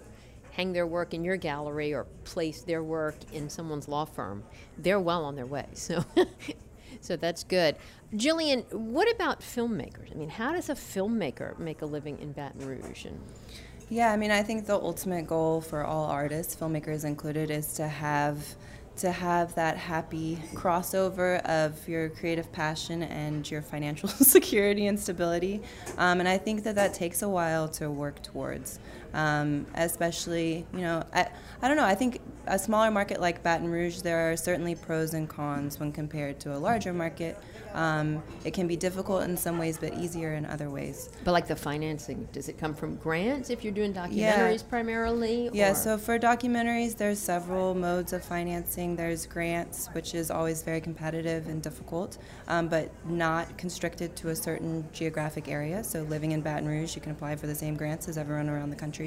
hang 0.51 0.73
their 0.73 0.87
work 0.87 1.13
in 1.13 1.23
your 1.23 1.37
gallery 1.37 1.93
or 1.93 2.05
place 2.23 2.61
their 2.61 2.83
work 2.83 3.15
in 3.31 3.49
someone's 3.49 3.87
law 3.87 4.05
firm, 4.05 4.43
they're 4.77 4.99
well 4.99 5.23
on 5.23 5.35
their 5.35 5.45
way. 5.45 5.67
So 5.75 6.03
So 6.99 7.15
that's 7.15 7.43
good. 7.43 7.77
Jillian, 8.13 8.71
what 8.73 9.09
about 9.09 9.39
filmmakers? 9.39 10.11
I 10.11 10.15
mean, 10.15 10.29
how 10.29 10.51
does 10.51 10.69
a 10.69 10.75
filmmaker 10.75 11.57
make 11.57 11.81
a 11.81 11.85
living 11.85 12.19
in 12.19 12.33
Baton 12.33 12.67
Rouge? 12.67 13.05
And 13.05 13.19
yeah, 13.89 14.11
I 14.11 14.17
mean, 14.17 14.31
I 14.31 14.43
think 14.43 14.65
the 14.65 14.75
ultimate 14.75 15.27
goal 15.27 15.61
for 15.61 15.83
all 15.83 16.05
artists, 16.05 16.55
filmmakers 16.55 17.05
included, 17.05 17.49
is 17.49 17.73
to 17.73 17.87
have 17.87 18.55
to 18.97 19.11
have 19.11 19.55
that 19.55 19.77
happy 19.77 20.37
crossover 20.53 21.43
of 21.45 21.87
your 21.87 22.09
creative 22.09 22.51
passion 22.51 23.03
and 23.03 23.49
your 23.49 23.61
financial 23.61 24.09
security 24.09 24.87
and 24.87 24.99
stability. 24.99 25.61
Um, 25.97 26.19
and 26.19 26.27
I 26.27 26.37
think 26.37 26.63
that 26.63 26.75
that 26.75 26.93
takes 26.93 27.21
a 27.21 27.29
while 27.29 27.67
to 27.69 27.89
work 27.89 28.21
towards. 28.21 28.79
Um, 29.13 29.65
especially, 29.75 30.65
you 30.73 30.81
know, 30.81 31.03
I, 31.13 31.27
I 31.61 31.67
don't 31.67 31.77
know, 31.77 31.85
I 31.85 31.95
think 31.95 32.21
a 32.47 32.57
smaller 32.57 32.91
market 32.91 33.21
like 33.21 33.43
Baton 33.43 33.69
Rouge, 33.69 34.01
there 34.01 34.31
are 34.31 34.37
certainly 34.37 34.75
pros 34.75 35.13
and 35.13 35.29
cons 35.29 35.79
when 35.79 35.91
compared 35.91 36.39
to 36.41 36.55
a 36.55 36.57
larger 36.57 36.93
market. 36.93 37.37
Um, 37.73 38.21
it 38.43 38.53
can 38.53 38.67
be 38.67 38.75
difficult 38.75 39.23
in 39.23 39.37
some 39.37 39.57
ways, 39.57 39.77
but 39.77 39.93
easier 39.93 40.33
in 40.33 40.45
other 40.45 40.69
ways. 40.69 41.09
But 41.23 41.31
like 41.31 41.47
the 41.47 41.55
financing, 41.55 42.27
does 42.33 42.49
it 42.49 42.57
come 42.57 42.73
from 42.73 42.97
grants 42.97 43.49
if 43.49 43.63
you're 43.63 43.73
doing 43.73 43.93
documentaries 43.93 44.59
yeah. 44.59 44.69
primarily? 44.69 45.49
Yeah, 45.53 45.73
so 45.73 45.97
for 45.97 46.19
documentaries, 46.19 46.97
there's 46.97 47.19
several 47.19 47.73
modes 47.73 48.11
of 48.11 48.25
financing. 48.25 48.95
There's 48.95 49.25
grants, 49.25 49.87
which 49.93 50.13
is 50.13 50.29
always 50.29 50.63
very 50.63 50.81
competitive 50.81 51.47
and 51.47 51.61
difficult, 51.61 52.17
um, 52.49 52.67
but 52.67 52.91
not 53.05 53.57
constricted 53.57 54.15
to 54.17 54.29
a 54.29 54.35
certain 54.35 54.85
geographic 54.91 55.47
area. 55.47 55.83
So 55.83 56.01
living 56.03 56.31
in 56.31 56.41
Baton 56.41 56.67
Rouge, 56.67 56.95
you 56.95 57.01
can 57.01 57.13
apply 57.13 57.37
for 57.37 57.47
the 57.47 57.55
same 57.55 57.75
grants 57.75 58.09
as 58.09 58.17
everyone 58.17 58.49
around 58.49 58.69
the 58.69 58.75
country. 58.75 59.00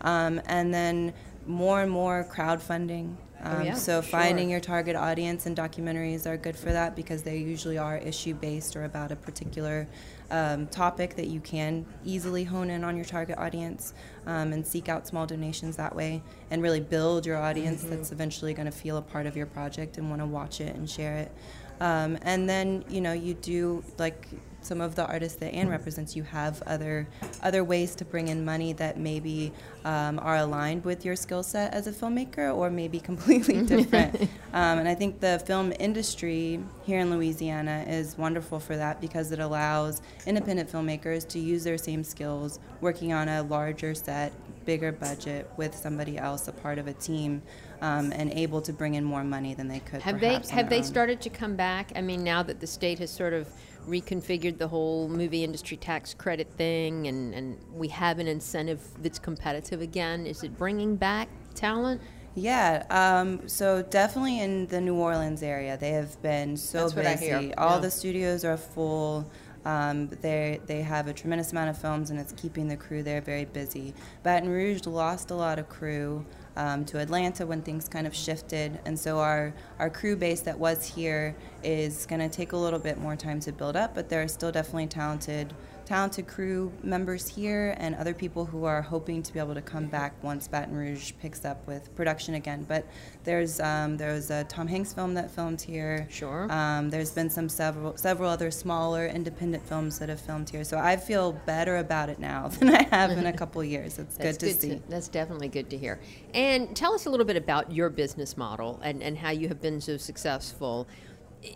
Um, 0.00 0.40
and 0.46 0.72
then 0.72 1.12
more 1.46 1.82
and 1.82 1.90
more 1.90 2.26
crowdfunding 2.30 3.16
Oh, 3.44 3.50
um, 3.50 3.56
oh, 3.60 3.64
yeah, 3.64 3.74
so 3.74 4.00
sure. 4.00 4.02
finding 4.02 4.48
your 4.50 4.60
target 4.60 4.94
audience 4.94 5.46
and 5.46 5.56
documentaries 5.56 6.26
are 6.26 6.36
good 6.36 6.56
for 6.56 6.72
that 6.72 6.94
because 6.94 7.22
they 7.22 7.38
usually 7.38 7.76
are 7.76 7.98
issue 7.98 8.34
based 8.34 8.76
or 8.76 8.84
about 8.84 9.10
a 9.10 9.16
particular 9.16 9.88
um, 10.30 10.66
topic 10.68 11.16
that 11.16 11.26
you 11.26 11.40
can 11.40 11.84
easily 12.04 12.44
hone 12.44 12.70
in 12.70 12.84
on 12.84 12.94
your 12.96 13.04
target 13.04 13.36
audience 13.38 13.94
um, 14.26 14.52
and 14.52 14.66
seek 14.66 14.88
out 14.88 15.06
small 15.06 15.26
donations 15.26 15.76
that 15.76 15.94
way 15.94 16.22
and 16.50 16.62
really 16.62 16.80
build 16.80 17.26
your 17.26 17.36
audience 17.36 17.80
mm-hmm. 17.82 17.90
that's 17.90 18.12
eventually 18.12 18.54
going 18.54 18.66
to 18.66 18.72
feel 18.72 18.96
a 18.96 19.02
part 19.02 19.26
of 19.26 19.36
your 19.36 19.46
project 19.46 19.98
and 19.98 20.08
want 20.08 20.22
to 20.22 20.26
watch 20.26 20.60
it 20.60 20.74
and 20.76 20.88
share 20.88 21.16
it. 21.16 21.32
Um, 21.80 22.16
and 22.22 22.48
then 22.48 22.84
you 22.88 23.00
know 23.00 23.12
you 23.12 23.34
do 23.34 23.82
like 23.98 24.28
some 24.64 24.80
of 24.80 24.94
the 24.94 25.06
artists 25.06 25.38
that 25.38 25.52
Ann 25.54 25.68
represents, 25.68 26.16
you 26.16 26.22
have 26.22 26.62
other 26.66 27.06
other 27.42 27.64
ways 27.64 27.94
to 27.96 28.04
bring 28.04 28.28
in 28.28 28.44
money 28.44 28.72
that 28.74 28.98
maybe 28.98 29.52
um, 29.84 30.18
are 30.20 30.36
aligned 30.36 30.84
with 30.84 31.04
your 31.04 31.16
skill 31.16 31.42
set 31.42 31.72
as 31.74 31.86
a 31.86 31.92
filmmaker, 31.92 32.54
or 32.54 32.70
maybe 32.70 33.00
completely 33.12 33.62
different. 33.62 34.14
um, 34.52 34.78
and 34.78 34.88
I 34.88 34.94
think 34.94 35.20
the 35.20 35.42
film 35.46 35.72
industry 35.78 36.60
here 36.84 37.00
in 37.00 37.10
Louisiana 37.10 37.84
is 37.88 38.16
wonderful 38.16 38.60
for 38.60 38.76
that 38.76 39.00
because 39.00 39.32
it 39.32 39.40
allows 39.40 40.02
independent 40.26 40.70
filmmakers 40.70 41.26
to 41.28 41.38
use 41.38 41.64
their 41.64 41.78
same 41.78 42.04
skills 42.04 42.58
working 42.80 43.12
on 43.12 43.28
a 43.28 43.42
larger 43.42 43.94
set, 43.94 44.32
bigger 44.64 44.92
budget 44.92 45.50
with 45.56 45.74
somebody 45.74 46.18
else, 46.18 46.48
a 46.48 46.52
part 46.52 46.78
of 46.78 46.86
a 46.86 46.92
team. 46.94 47.42
Um, 47.80 48.12
and 48.12 48.30
able 48.34 48.62
to 48.62 48.72
bring 48.72 48.94
in 48.94 49.02
more 49.02 49.24
money 49.24 49.54
than 49.54 49.66
they 49.66 49.80
could. 49.80 50.02
Have 50.02 50.20
they 50.20 50.38
have 50.52 50.70
they 50.70 50.76
own. 50.76 50.84
started 50.84 51.20
to 51.22 51.28
come 51.28 51.56
back? 51.56 51.90
I 51.96 52.00
mean, 52.00 52.22
now 52.22 52.40
that 52.44 52.60
the 52.60 52.66
state 52.68 53.00
has 53.00 53.10
sort 53.10 53.32
of 53.32 53.48
reconfigured 53.86 54.58
the 54.58 54.68
whole 54.68 55.08
movie 55.08 55.44
industry 55.44 55.76
tax 55.76 56.14
credit 56.14 56.50
thing, 56.56 57.06
and, 57.06 57.34
and 57.34 57.58
we 57.72 57.88
have 57.88 58.18
an 58.18 58.28
incentive 58.28 58.80
that's 59.02 59.18
competitive 59.18 59.80
again. 59.80 60.26
Is 60.26 60.42
it 60.42 60.56
bringing 60.56 60.96
back 60.96 61.28
talent? 61.54 62.00
Yeah, 62.34 62.86
um, 62.88 63.46
so 63.46 63.82
definitely 63.82 64.40
in 64.40 64.66
the 64.68 64.80
New 64.80 64.94
Orleans 64.94 65.42
area, 65.42 65.76
they 65.76 65.90
have 65.90 66.20
been 66.22 66.56
so 66.56 66.88
That's 66.88 67.20
busy. 67.20 67.54
All 67.54 67.74
yeah. 67.74 67.78
the 67.80 67.90
studios 67.90 68.44
are 68.44 68.56
full. 68.56 69.30
Um, 69.64 70.08
they 70.08 70.60
they 70.66 70.82
have 70.82 71.08
a 71.08 71.12
tremendous 71.12 71.52
amount 71.52 71.70
of 71.70 71.78
films, 71.78 72.10
and 72.10 72.18
it's 72.18 72.32
keeping 72.32 72.68
the 72.68 72.76
crew 72.76 73.02
there 73.02 73.20
very 73.20 73.44
busy. 73.44 73.94
Baton 74.22 74.48
Rouge 74.48 74.86
lost 74.86 75.30
a 75.30 75.34
lot 75.34 75.58
of 75.58 75.68
crew 75.68 76.24
um, 76.56 76.84
to 76.86 76.98
Atlanta 76.98 77.46
when 77.46 77.62
things 77.62 77.88
kind 77.88 78.06
of 78.06 78.14
shifted. 78.14 78.78
And 78.84 78.98
so 78.98 79.18
our, 79.18 79.54
our 79.78 79.90
crew 79.90 80.16
base 80.16 80.40
that 80.40 80.58
was 80.58 80.86
here 80.86 81.34
is 81.62 82.06
going 82.06 82.20
to 82.20 82.28
take 82.28 82.52
a 82.52 82.56
little 82.56 82.78
bit 82.78 82.98
more 82.98 83.16
time 83.16 83.40
to 83.40 83.52
build 83.52 83.76
up, 83.76 83.94
but 83.94 84.08
there 84.08 84.22
are 84.22 84.28
still 84.28 84.52
definitely 84.52 84.86
talented 84.86 85.52
talented 85.86 86.26
crew 86.26 86.72
members 86.82 87.28
here 87.28 87.74
and 87.78 87.94
other 87.94 88.14
people 88.14 88.44
who 88.44 88.64
are 88.64 88.82
hoping 88.82 89.22
to 89.22 89.32
be 89.32 89.38
able 89.38 89.54
to 89.54 89.62
come 89.62 89.86
back 89.86 90.14
once 90.22 90.48
Baton 90.48 90.74
Rouge 90.74 91.12
picks 91.20 91.44
up 91.44 91.66
with 91.66 91.94
production 91.94 92.34
again. 92.34 92.64
But 92.68 92.86
there's 93.24 93.60
um, 93.60 93.96
there 93.96 94.12
was 94.12 94.30
a 94.30 94.44
Tom 94.44 94.66
Hanks 94.66 94.92
film 94.92 95.14
that 95.14 95.30
filmed 95.30 95.60
here. 95.60 96.06
Sure. 96.10 96.50
Um, 96.50 96.90
there's 96.90 97.12
been 97.12 97.30
some 97.30 97.48
several 97.48 97.96
several 97.96 98.30
other 98.30 98.50
smaller 98.50 99.06
independent 99.06 99.66
films 99.66 99.98
that 99.98 100.08
have 100.08 100.20
filmed 100.20 100.50
here. 100.50 100.64
So 100.64 100.78
I 100.78 100.96
feel 100.96 101.32
better 101.46 101.78
about 101.78 102.08
it 102.08 102.18
now 102.18 102.48
than 102.58 102.74
I 102.74 102.82
have 102.90 103.10
in 103.10 103.26
a 103.26 103.32
couple 103.32 103.62
years. 103.64 103.98
It's 103.98 104.16
good 104.16 104.38
to 104.40 104.46
good 104.46 104.60
see. 104.60 104.68
To, 104.70 104.82
that's 104.88 105.08
definitely 105.08 105.48
good 105.48 105.70
to 105.70 105.78
hear. 105.78 106.00
And 106.34 106.74
tell 106.76 106.94
us 106.94 107.06
a 107.06 107.10
little 107.10 107.26
bit 107.26 107.36
about 107.36 107.72
your 107.72 107.90
business 107.90 108.36
model 108.36 108.80
and, 108.82 109.02
and 109.02 109.16
how 109.16 109.30
you 109.30 109.48
have 109.48 109.60
been 109.60 109.80
so 109.80 109.96
successful. 109.96 110.88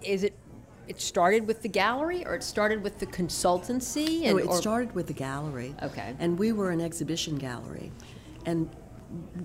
Is 0.03 0.25
it 0.25 0.35
it 0.89 1.01
started 1.01 1.47
with 1.47 1.63
the 1.63 1.69
gallery 1.69 2.25
or 2.25 2.35
it 2.35 2.43
started 2.43 2.83
with 2.83 2.99
the 2.99 3.07
consultancy? 3.07 4.25
And, 4.25 4.39
no, 4.39 4.53
it 4.53 4.57
started 4.57 4.95
with 4.95 5.07
the 5.07 5.13
gallery. 5.13 5.75
Okay. 5.83 6.15
And 6.19 6.39
we 6.39 6.53
were 6.53 6.71
an 6.71 6.81
exhibition 6.81 7.37
gallery. 7.37 7.93
And 8.45 8.71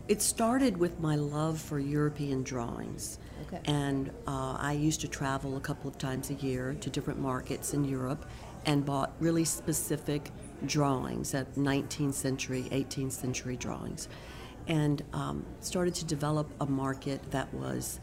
it 0.08 0.22
started 0.22 0.78
with 0.78 1.00
my 1.00 1.16
love 1.16 1.60
for 1.60 1.80
European 1.80 2.44
drawings. 2.44 3.20
Okay. 3.48 3.62
And 3.66 4.10
uh, 4.28 4.58
I 4.60 4.74
used 4.74 5.02
to 5.02 5.08
travel 5.08 5.58
a 5.58 5.60
couple 5.60 5.90
of 5.90 5.98
times 5.98 6.30
a 6.30 6.36
year 6.36 6.76
to 6.80 6.90
different 6.90 7.20
markets 7.20 7.74
in 7.74 7.86
Europe 7.86 8.26
and 8.66 8.86
bought 8.86 9.12
really 9.20 9.46
specific 9.46 10.30
drawings 10.66 11.34
at 11.34 11.56
19th 11.56 12.14
century, 12.14 12.68
18th 12.72 13.14
century 13.14 13.58
drawings. 13.58 14.08
And 14.68 15.02
um, 15.14 15.44
started 15.60 15.96
to 15.96 16.06
develop 16.06 16.48
a 16.62 16.66
market 16.66 17.32
that 17.32 17.52
was 17.54 18.00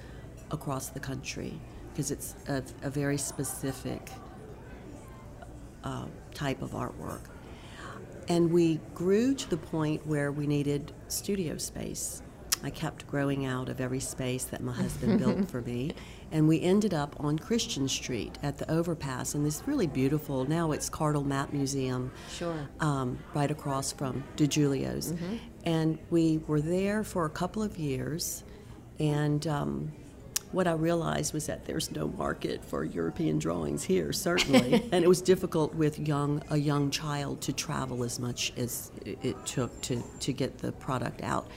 across 0.51 0.89
the 0.89 1.01
country 1.01 1.61
because 1.99 2.13
it's 2.13 2.37
a, 2.47 2.63
a, 2.87 2.91
very 2.91 3.19
specific 3.19 4.09
uh, 5.83 6.05
type 6.33 6.63
of 6.63 6.71
artwork. 6.71 7.23
And 8.29 8.53
we 8.53 8.79
grew 8.95 9.35
to 9.35 9.51
the 9.51 9.57
point 9.57 10.07
where 10.07 10.31
we 10.31 10.47
needed 10.47 10.93
studio 11.09 11.57
space. 11.57 12.23
I 12.63 12.71
kept 12.71 13.09
growing 13.09 13.47
out 13.47 13.69
of 13.69 13.81
every 13.81 13.99
space 13.99 14.45
that 14.45 14.63
my 14.63 14.75
husband 14.75 15.19
built 15.19 15.49
for 15.51 15.61
me. 15.63 15.91
And 16.31 16.47
we 16.47 16.63
ended 16.63 16.95
up 16.95 17.17
on 17.19 17.37
Christian 17.37 17.89
Street 17.89 18.39
at 18.45 18.59
the 18.59 18.71
overpass 18.71 19.35
in 19.35 19.43
this 19.43 19.65
really 19.67 19.89
beautiful, 19.89 20.45
now 20.45 20.71
it's 20.71 20.89
Cardle 20.89 21.27
Map 21.27 21.53
Museum. 21.53 22.13
Sure. 22.31 22.69
Um, 22.79 23.19
right 23.35 23.51
across 23.51 23.91
from 23.91 24.23
DiGiulio's. 24.37 25.15
Mm-hmm. 25.15 25.37
And 25.65 25.99
we 26.11 26.39
were 26.47 26.61
there 26.61 27.03
for 27.03 27.25
a 27.25 27.31
couple 27.31 27.61
of 27.61 27.77
years. 27.77 28.45
And 29.01 29.45
um, 29.49 29.91
what 30.53 30.67
I 30.67 30.73
realized 30.73 31.35
was 31.35 31.47
that 31.47 31.67
there's 31.67 31.91
no 31.91 32.09
market 32.09 32.65
for 32.65 32.85
European 32.85 33.39
drawings 33.39 33.85
here, 33.85 34.13
certainly, 34.13 34.89
and 34.93 35.05
it 35.05 35.09
was 35.09 35.21
difficult 35.21 35.75
with 35.75 35.99
young 35.99 36.43
a 36.51 36.57
young 36.57 36.91
child 36.91 37.41
to 37.43 37.53
travel 37.53 38.03
as 38.05 38.19
much 38.19 38.53
as 38.57 38.91
it 39.05 39.37
took 39.45 39.81
to 39.83 40.03
to 40.21 40.33
get 40.33 40.59
the 40.59 40.73
product 40.73 41.23
out. 41.23 41.49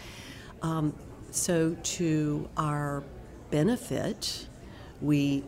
Um, 0.61 0.93
so, 1.31 1.77
to 1.81 2.49
our 2.57 3.03
benefit, 3.49 4.47
we 5.01 5.43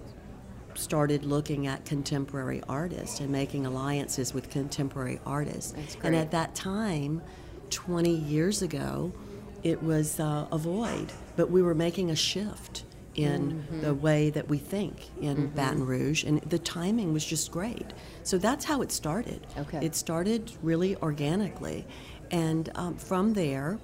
started 0.75 1.23
looking 1.25 1.67
at 1.67 1.85
contemporary 1.85 2.61
artists 2.67 3.19
and 3.19 3.29
making 3.29 3.65
alliances 3.65 4.33
with 4.33 4.49
contemporary 4.49 5.19
artists. 5.25 5.97
And 6.03 6.15
at 6.15 6.31
that 6.31 6.55
time, 6.55 7.21
20 7.69 8.09
years 8.09 8.61
ago, 8.61 9.13
it 9.61 9.81
was 9.83 10.19
uh, 10.19 10.47
a 10.51 10.57
void, 10.57 11.11
but 11.35 11.51
we 11.51 11.61
were 11.61 11.75
making 11.75 12.09
a 12.09 12.15
shift 12.15 12.85
in 13.15 13.51
mm-hmm. 13.51 13.81
the 13.81 13.93
way 13.93 14.29
that 14.31 14.47
we 14.49 14.57
think 14.57 14.95
in 15.21 15.35
mm-hmm. 15.35 15.55
Baton 15.55 15.85
Rouge, 15.85 16.23
and 16.23 16.41
the 16.41 16.59
timing 16.59 17.13
was 17.13 17.25
just 17.25 17.51
great. 17.51 17.93
So 18.23 18.37
that's 18.37 18.65
how 18.65 18.81
it 18.81 18.91
started. 18.91 19.45
Okay. 19.57 19.85
It 19.85 19.95
started 19.95 20.51
really 20.61 20.95
organically, 20.97 21.85
and 22.31 22.69
um, 22.75 22.97
from 22.97 23.33
there, 23.33 23.79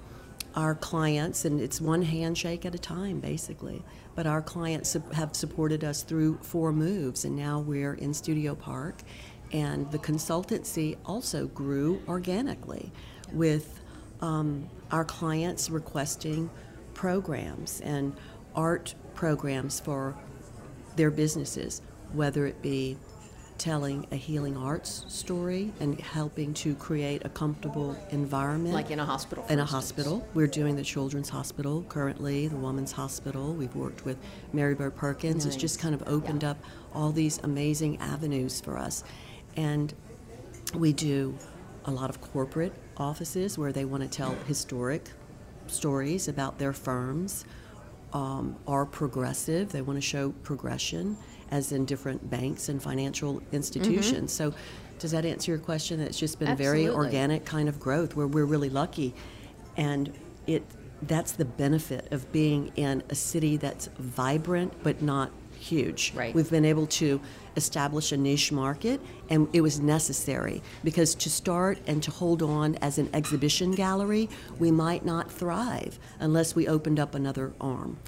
our 0.56 0.74
clients, 0.74 1.44
and 1.44 1.60
it's 1.60 1.80
one 1.80 2.02
handshake 2.02 2.66
at 2.66 2.74
a 2.74 2.78
time, 2.78 3.20
basically. 3.20 3.84
But 4.16 4.26
our 4.26 4.42
clients 4.42 4.96
have 5.12 5.36
supported 5.36 5.84
us 5.84 6.02
through 6.02 6.38
four 6.42 6.72
moves, 6.72 7.24
and 7.24 7.36
now 7.36 7.60
we're 7.60 7.94
in 7.94 8.12
Studio 8.12 8.54
Park, 8.54 9.02
and 9.52 9.90
the 9.92 9.98
consultancy 9.98 10.96
also 11.06 11.46
grew 11.46 12.02
organically, 12.08 12.90
with 13.32 13.80
um, 14.20 14.68
our 14.90 15.04
clients 15.04 15.70
requesting 15.70 16.50
programs 16.94 17.80
and 17.82 18.14
art 18.54 18.94
programs 19.20 19.78
for 19.78 20.14
their 20.96 21.10
businesses, 21.10 21.82
whether 22.14 22.46
it 22.46 22.62
be 22.62 22.96
telling 23.58 24.06
a 24.12 24.16
healing 24.16 24.56
arts 24.56 25.04
story 25.08 25.70
and 25.78 26.00
helping 26.00 26.54
to 26.54 26.74
create 26.76 27.20
a 27.26 27.28
comfortable 27.28 27.94
environment. 28.08 28.74
Like 28.74 28.90
in 28.90 28.98
a 28.98 29.04
hospital. 29.04 29.44
in 29.50 29.58
a 29.58 29.62
instance. 29.62 29.70
hospital. 29.70 30.26
We're 30.32 30.46
doing 30.46 30.74
the 30.74 30.82
Children's 30.82 31.28
Hospital 31.28 31.84
currently, 31.90 32.48
the 32.48 32.56
Women's 32.56 32.92
Hospital. 32.92 33.52
We've 33.52 33.76
worked 33.76 34.06
with 34.06 34.16
Mary 34.54 34.74
Bird 34.74 34.96
Perkins. 34.96 35.44
It's 35.44 35.54
just 35.54 35.78
kind 35.78 35.94
of 35.94 36.02
opened 36.06 36.42
Yeah. 36.42 36.52
up 36.52 36.64
all 36.94 37.12
these 37.12 37.38
amazing 37.42 37.98
avenues 37.98 38.58
for 38.62 38.78
us. 38.78 39.04
And 39.54 39.92
we 40.74 40.94
do 40.94 41.36
a 41.84 41.90
lot 41.90 42.08
of 42.08 42.22
corporate 42.22 42.72
offices 42.96 43.58
where 43.58 43.70
they 43.70 43.84
want 43.84 44.02
to 44.02 44.08
tell 44.08 44.34
historic 44.48 45.10
stories 45.66 46.26
about 46.26 46.58
their 46.58 46.72
firms 46.72 47.44
um, 48.12 48.56
are 48.66 48.86
progressive. 48.86 49.72
They 49.72 49.82
want 49.82 49.96
to 49.96 50.02
show 50.02 50.30
progression, 50.42 51.16
as 51.50 51.72
in 51.72 51.84
different 51.84 52.30
banks 52.30 52.68
and 52.68 52.82
financial 52.82 53.42
institutions. 53.52 54.32
So, 54.32 54.54
does 54.98 55.12
that 55.12 55.24
answer 55.24 55.52
your 55.52 55.60
question? 55.60 56.00
It's 56.00 56.18
just 56.18 56.38
been 56.38 56.48
a 56.48 56.56
very 56.56 56.88
organic 56.88 57.44
kind 57.44 57.68
of 57.68 57.80
growth 57.80 58.16
where 58.16 58.26
we're 58.26 58.44
really 58.44 58.70
lucky, 58.70 59.14
and 59.76 60.12
it 60.46 60.62
that's 61.02 61.32
the 61.32 61.44
benefit 61.46 62.12
of 62.12 62.30
being 62.30 62.70
in 62.76 63.02
a 63.08 63.14
city 63.14 63.56
that's 63.56 63.88
vibrant 63.98 64.72
but 64.82 65.00
not 65.00 65.30
huge. 65.58 66.12
Right. 66.14 66.34
We've 66.34 66.50
been 66.50 66.64
able 66.64 66.86
to 66.88 67.20
establish 67.56 68.12
a 68.12 68.16
niche 68.16 68.52
market, 68.52 69.00
and 69.28 69.48
it 69.52 69.60
was 69.60 69.80
necessary 69.80 70.62
because 70.84 71.14
to 71.16 71.30
start 71.30 71.78
and 71.86 72.02
to 72.02 72.10
hold 72.10 72.42
on 72.42 72.76
as 72.76 72.98
an 72.98 73.08
exhibition 73.14 73.72
gallery, 73.72 74.28
we 74.58 74.70
might 74.70 75.04
not 75.04 75.30
thrive 75.30 75.98
unless 76.18 76.54
we 76.54 76.68
opened 76.68 77.00
up 77.00 77.14
another 77.14 77.52
arm. 77.60 77.98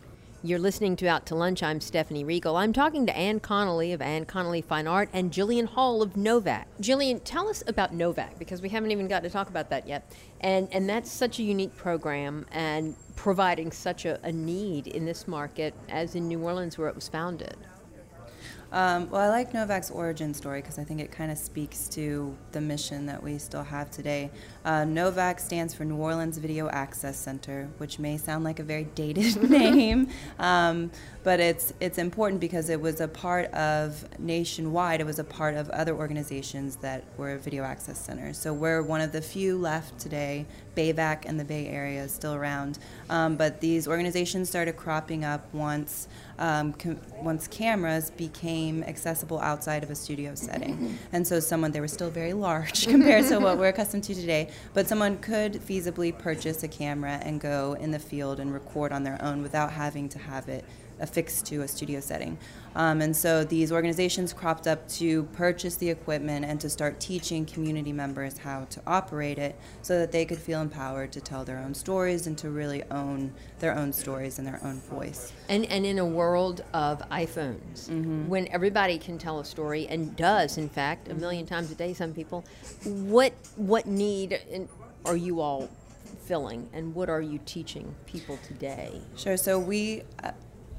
You're 0.45 0.59
listening 0.59 0.97
to 0.97 1.07
Out 1.07 1.25
to 1.27 1.37
Lunch. 1.37 1.63
I'm 1.63 1.81
Stephanie 1.81 2.25
Riegel. 2.25 2.57
I'm 2.57 2.73
talking 2.73 3.07
to 3.07 3.17
Ann 3.17 3.39
Connolly 3.39 3.93
of 3.93 4.03
Ann 4.03 4.25
Connolly 4.25 4.61
Fine 4.61 4.89
Art 4.89 5.09
and 5.13 5.31
Jillian 5.31 5.67
Hall 5.67 6.03
of 6.03 6.15
NOVAC. 6.15 6.65
Jillian, 6.81 7.21
tell 7.23 7.49
us 7.49 7.63
about 7.69 7.97
NOVAC 7.97 8.41
because 8.41 8.61
we 8.61 8.69
haven't 8.69 8.91
even 8.91 9.07
got 9.07 9.23
to 9.23 9.31
talk 9.31 9.49
about 9.49 9.71
that 9.71 9.87
yet. 9.87 10.13
And 10.41 10.69
and 10.73 10.89
that's 10.89 11.09
such 11.13 11.39
a 11.39 11.45
unique 11.45 11.77
program 11.77 12.45
and 12.51 12.97
providing 13.15 13.71
such 13.71 14.05
a, 14.05 14.19
a 14.25 14.33
need 14.33 14.89
in 14.89 15.05
this 15.05 15.29
market 15.29 15.75
as 15.89 16.17
in 16.17 16.27
New 16.27 16.43
Orleans 16.43 16.77
where 16.77 16.89
it 16.89 16.97
was 16.97 17.07
founded. 17.07 17.57
Um, 18.73 19.11
well, 19.11 19.21
I 19.21 19.29
like 19.29 19.53
NOVAC's 19.53 19.91
origin 19.91 20.33
story 20.33 20.63
because 20.63 20.79
I 20.79 20.85
think 20.85 20.99
it 21.01 21.13
kind 21.13 21.31
of 21.31 21.37
speaks 21.37 21.89
to 21.91 22.35
the 22.53 22.61
mission 22.61 23.05
that 23.05 23.23
we 23.23 23.37
still 23.37 23.63
have 23.63 23.91
today. 23.91 24.31
Uh, 24.65 24.83
NOVAC 24.83 25.41
stands 25.41 25.75
for 25.75 25.85
New 25.85 25.97
Orleans 25.97 26.39
Video 26.39 26.69
Access 26.69 27.17
Center, 27.17 27.69
which 27.79 27.99
may 27.99 28.17
sound 28.17 28.45
like 28.45 28.61
a 28.61 28.63
very 28.63 28.85
dated 28.95 29.43
name, 29.51 30.09
um, 30.39 30.91
but 31.25 31.41
it's 31.41 31.75
it's 31.81 31.99
important 31.99 32.41
because 32.41 32.69
it 32.69 32.81
was 32.81 33.01
a 33.01 33.09
part 33.09 33.53
of 33.53 34.05
nationwide. 34.21 35.01
It 35.01 35.07
was 35.07 35.19
a 35.19 35.25
part 35.25 35.57
of 35.57 35.69
other 35.71 35.95
organizations 35.95 36.77
that 36.77 37.05
were 37.17 37.39
video 37.39 37.65
access 37.65 37.99
centers. 37.99 38.39
So 38.39 38.53
we're 38.53 38.83
one 38.83 39.01
of 39.01 39.11
the 39.13 39.21
few 39.21 39.59
left 39.59 39.99
today. 39.99 40.47
BayVac 40.75 41.25
and 41.27 41.39
the 41.39 41.45
Bay 41.45 41.67
Area 41.67 42.03
is 42.05 42.13
still 42.13 42.35
around, 42.35 42.79
um, 43.11 43.37
but 43.37 43.61
these 43.61 43.87
organizations 43.87 44.49
started 44.49 44.75
cropping 44.77 45.23
up 45.23 45.53
once 45.53 46.09
um, 46.39 46.73
com- 46.73 47.01
once 47.21 47.47
cameras 47.47 48.11
became 48.11 48.83
accessible 48.85 49.39
outside 49.41 49.83
of 49.83 49.91
a 49.91 49.95
studio 49.95 50.35
setting. 50.35 50.99
And 51.13 51.27
so 51.27 51.41
someone, 51.41 51.73
they 51.73 51.81
were 51.81 51.89
still 51.89 52.11
very 52.11 52.33
large 52.33 52.87
compared 52.95 53.27
to 53.29 53.39
what 53.39 53.59
we're 53.59 53.69
accustomed 53.69 54.05
to 54.05 54.15
today, 54.15 54.49
but 54.75 54.89
someone 54.89 55.19
could 55.19 55.55
feasibly 55.55 56.17
purchase 56.17 56.63
a 56.63 56.69
camera 56.69 57.21
and 57.23 57.41
go 57.41 57.75
in 57.75 57.91
the 57.91 57.99
field 57.99 58.41
and 58.41 58.53
record 58.53 58.93
on 58.93 59.03
their 59.03 59.21
own 59.23 59.43
without 59.43 59.73
having 59.73 60.09
to 60.09 60.19
have 60.19 60.49
it 60.49 60.65
affixed 61.01 61.47
to 61.47 61.63
a 61.63 61.69
studio 61.69 62.01
setting. 62.01 62.39
Um, 62.75 63.03
and 63.03 63.15
so 63.15 63.45
these 63.45 63.71
organizations 63.71 64.33
cropped 64.33 64.67
up 64.67 64.89
to 64.91 65.25
purchase 65.35 65.77
the 65.77 65.91
equipment 65.91 66.45
and 66.45 66.59
to 66.61 66.71
start 66.71 67.01
teaching 67.01 67.45
community 67.45 67.93
members 67.93 68.39
how 68.39 68.65
to 68.71 68.81
operate 68.87 69.39
it 69.39 69.57
so 69.83 69.99
that 69.99 70.11
they 70.11 70.25
could 70.25 70.39
feel 70.39 70.61
empowered 70.61 71.13
to 71.13 71.21
tell 71.21 71.45
their 71.45 71.59
own 71.59 71.75
stories 71.75 72.27
and 72.27 72.39
to 72.39 72.51
really 72.51 72.83
own 72.91 73.33
their 73.59 73.77
own 73.77 73.93
stories 73.93 74.39
and 74.39 74.47
their 74.47 74.61
own 74.65 74.81
voice. 74.81 75.33
And, 75.49 75.67
and 75.67 75.85
in 75.85 75.99
a 75.99 76.07
world 76.07 76.65
of 76.73 77.01
iPhones, 77.11 77.89
when 78.29 78.49
everybody 78.49 78.99
can 78.99 79.19
tell 79.19 79.41
a 79.41 79.45
story 79.45 79.87
and 79.89 80.17
does, 80.17 80.57
in 80.57 80.69
fact, 80.69 81.09
a 81.09 81.15
million 81.15 81.47
times 81.47 81.71
a 81.71 81.75
day, 81.75 81.93
some 81.93 82.13
people, 82.15 82.45
what 82.85 83.33
what 83.57 83.87
need 83.87 84.41
are 85.05 85.17
you 85.17 85.41
all 85.41 85.69
filling, 86.25 86.69
and 86.73 86.95
what 86.95 87.09
are 87.09 87.21
you 87.21 87.39
teaching 87.45 87.95
people 88.07 88.39
today? 88.47 89.01
Sure. 89.17 89.37
So 89.37 89.59
we 89.59 90.03
uh, 90.23 90.31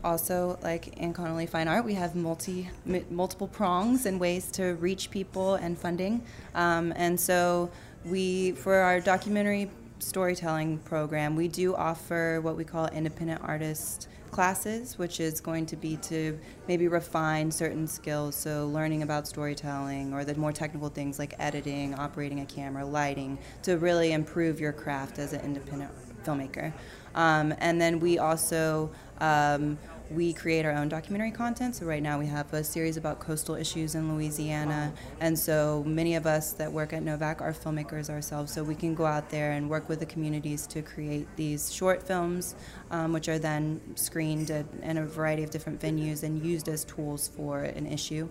also, 0.03 0.59
like 0.61 0.99
Ann 1.01 1.13
Connolly 1.13 1.45
Fine 1.45 1.67
Art, 1.67 1.85
we 1.85 1.93
have 1.93 2.15
multi 2.15 2.69
m- 2.87 3.05
multiple 3.09 3.47
prongs 3.47 4.05
and 4.05 4.19
ways 4.19 4.51
to 4.51 4.75
reach 4.75 5.09
people 5.09 5.55
and 5.55 5.77
funding. 5.77 6.23
Um, 6.55 6.93
and 6.95 7.19
so 7.19 7.71
we, 8.05 8.51
for 8.51 8.75
our 8.75 8.99
documentary 8.99 9.69
storytelling 9.99 10.79
program, 10.79 11.35
we 11.35 11.47
do 11.47 11.75
offer 11.75 12.39
what 12.41 12.57
we 12.57 12.63
call 12.63 12.87
independent 12.87 13.41
artist 13.43 14.09
classes, 14.31 14.97
which 14.97 15.19
is 15.19 15.39
going 15.39 15.65
to 15.67 15.75
be 15.75 15.95
to 15.97 16.37
maybe 16.67 16.87
refine 16.87 17.49
certain 17.49 17.87
skills. 17.87 18.35
So, 18.35 18.67
learning 18.67 19.03
about 19.03 19.27
storytelling 19.27 20.13
or 20.13 20.25
the 20.25 20.35
more 20.35 20.51
technical 20.51 20.89
things 20.89 21.19
like 21.19 21.35
editing, 21.39 21.95
operating 21.95 22.41
a 22.41 22.45
camera, 22.45 22.85
lighting, 22.85 23.37
to 23.61 23.77
really 23.77 24.11
improve 24.11 24.59
your 24.59 24.73
craft 24.73 25.19
as 25.19 25.31
an 25.31 25.41
independent 25.41 25.91
filmmaker. 26.25 26.73
Um, 27.15 27.53
and 27.59 27.79
then 27.79 27.99
we 27.99 28.17
also 28.17 28.89
um, 29.19 29.77
we 30.11 30.33
create 30.33 30.65
our 30.65 30.73
own 30.73 30.89
documentary 30.89 31.31
content. 31.31 31.75
So 31.75 31.85
right 31.85 32.03
now 32.03 32.19
we 32.19 32.27
have 32.27 32.53
a 32.53 32.63
series 32.63 32.97
about 32.97 33.19
coastal 33.19 33.55
issues 33.55 33.95
in 33.95 34.13
Louisiana, 34.13 34.93
and 35.19 35.37
so 35.37 35.83
many 35.85 36.15
of 36.15 36.25
us 36.25 36.53
that 36.53 36.71
work 36.71 36.93
at 36.93 37.03
NOVAC 37.03 37.41
are 37.41 37.53
filmmakers 37.53 38.09
ourselves. 38.09 38.53
So 38.53 38.63
we 38.63 38.75
can 38.75 38.95
go 38.95 39.05
out 39.05 39.29
there 39.29 39.51
and 39.51 39.69
work 39.69 39.89
with 39.89 39.99
the 39.99 40.05
communities 40.05 40.67
to 40.67 40.81
create 40.81 41.27
these 41.35 41.73
short 41.73 42.03
films, 42.03 42.55
um, 42.91 43.13
which 43.13 43.29
are 43.29 43.39
then 43.39 43.81
screened 43.95 44.51
at, 44.51 44.65
in 44.81 44.97
a 44.97 45.05
variety 45.05 45.43
of 45.43 45.49
different 45.49 45.79
venues 45.79 46.23
and 46.23 46.45
used 46.45 46.67
as 46.67 46.83
tools 46.85 47.29
for 47.35 47.61
an 47.63 47.87
issue. 47.87 48.27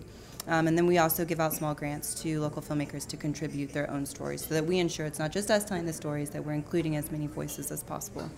Um, 0.47 0.67
and 0.67 0.77
then 0.77 0.85
we 0.85 0.97
also 0.97 1.23
give 1.23 1.39
out 1.39 1.53
small 1.53 1.73
grants 1.73 2.13
to 2.21 2.41
local 2.41 2.61
filmmakers 2.61 3.07
to 3.07 3.17
contribute 3.17 3.71
their 3.71 3.89
own 3.89 4.05
stories 4.05 4.45
so 4.45 4.53
that 4.53 4.65
we 4.65 4.79
ensure 4.79 5.05
it's 5.05 5.19
not 5.19 5.31
just 5.31 5.49
us 5.49 5.63
telling 5.63 5.85
the 5.85 5.93
stories, 5.93 6.31
that 6.31 6.43
we're 6.43 6.53
including 6.53 6.97
as 6.97 7.11
many 7.11 7.27
voices 7.27 7.71
as 7.71 7.81
possible. 7.81 8.29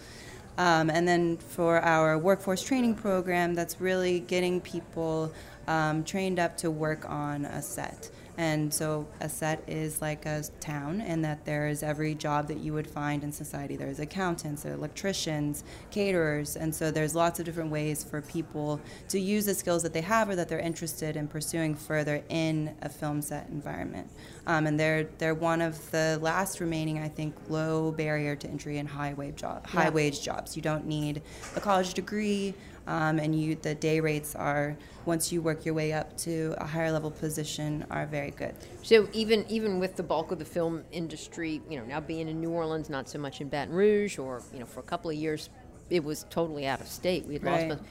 Um, 0.58 0.89
and 0.89 1.08
then 1.08 1.38
for 1.38 1.80
our 1.80 2.18
workforce 2.18 2.62
training 2.62 2.96
program, 2.96 3.54
that's 3.56 3.82
really 3.82 4.22
getting 4.22 4.62
people 4.62 5.32
um, 5.68 6.04
trained 6.04 6.39
up 6.39 6.58
to 6.58 6.72
work 6.72 7.10
on 7.10 7.46
a 7.46 7.62
set. 7.62 8.10
And 8.38 8.74
so 8.74 9.08
a 9.21 9.30
set 9.30 9.63
is 9.67 10.02
like 10.02 10.26
a 10.26 10.43
town, 10.60 11.00
in 11.02 11.21
that 11.21 11.45
there 11.45 11.67
is 11.67 11.84
every 11.84 12.15
job 12.15 12.48
that 12.50 12.58
you 12.58 12.74
would 12.74 12.88
find 12.88 13.24
in 13.24 13.32
society. 13.32 13.76
There's 13.78 14.00
accountants, 14.00 14.63
there 14.63 14.74
electricians, 14.74 15.63
caterers, 15.89 16.58
and 16.58 16.74
so 16.76 16.91
there's 16.91 17.15
lots 17.15 17.39
of 17.39 17.45
different 17.45 17.71
ways 17.71 18.04
for 18.04 18.21
people 18.21 18.82
to 19.10 19.19
use 19.19 19.45
the 19.45 19.54
skills 19.56 19.84
that 19.84 19.93
they 19.93 20.02
have 20.02 20.28
or 20.30 20.36
that 20.36 20.50
they're 20.50 20.60
interested 20.60 21.15
in 21.15 21.28
pursuing 21.28 21.76
further 21.76 22.21
in 22.30 22.76
a 22.82 22.89
film 22.89 23.21
set 23.21 23.48
environment. 23.50 24.10
Um, 24.48 24.67
and 24.67 24.80
they're 24.80 25.06
they're 25.17 25.34
one 25.34 25.62
of 25.62 25.89
the 25.91 26.19
last 26.21 26.60
remaining, 26.60 27.00
I 27.00 27.08
think, 27.08 27.36
low 27.50 27.91
barrier 27.91 28.36
to 28.36 28.48
entry 28.48 28.78
and 28.80 28.88
high 28.88 29.13
wage 29.13 29.38
job, 29.38 29.65
high 29.65 29.86
Yeah. 29.86 29.89
wage 29.91 30.21
jobs. 30.21 30.56
You 30.56 30.62
don't 30.62 30.86
need 30.86 31.21
a 31.56 31.60
college 31.62 31.93
degree, 31.93 32.54
um, 32.88 33.19
and 33.19 33.39
you 33.39 33.56
the 33.56 33.76
day 33.76 34.00
rates 34.00 34.36
are 34.36 34.76
once 35.06 35.32
you 35.32 35.41
work 35.41 35.65
your 35.65 35.74
way 35.74 35.93
up 35.93 36.17
to 36.17 36.56
a 36.58 36.65
higher 36.65 36.91
level 36.91 37.12
position 37.12 37.86
are 37.89 38.06
very 38.06 38.32
good. 38.32 38.56
So 38.84 39.08
even 39.13 39.45
even 39.50 39.80
with 39.80 39.95
the 39.95 40.04
bulk 40.04 40.32
of 40.32 40.39
the 40.39 40.45
film 40.45 40.84
industry, 40.91 41.62
you 41.69 41.80
know, 41.80 41.86
now 41.86 42.00
being 42.00 42.28
in 42.28 42.39
New 42.39 42.52
Orleans, 42.52 42.89
not 42.89 43.08
so 43.10 43.19
much 43.19 43.41
in 43.41 43.50
Baton 43.50 43.74
Rouge, 43.74 44.17
or 44.17 44.41
you 44.54 44.60
know, 44.60 44.65
for 44.65 44.80
a 44.80 44.84
couple 44.84 45.10
of 45.10 45.17
years, 45.17 45.50
it 45.89 46.04
was 46.04 46.26
totally 46.30 46.65
out 46.67 46.82
of 46.82 46.88
state. 46.88 47.26
We 47.26 47.34
had 47.34 47.43
Right. 47.43 47.69
lost. 47.69 47.84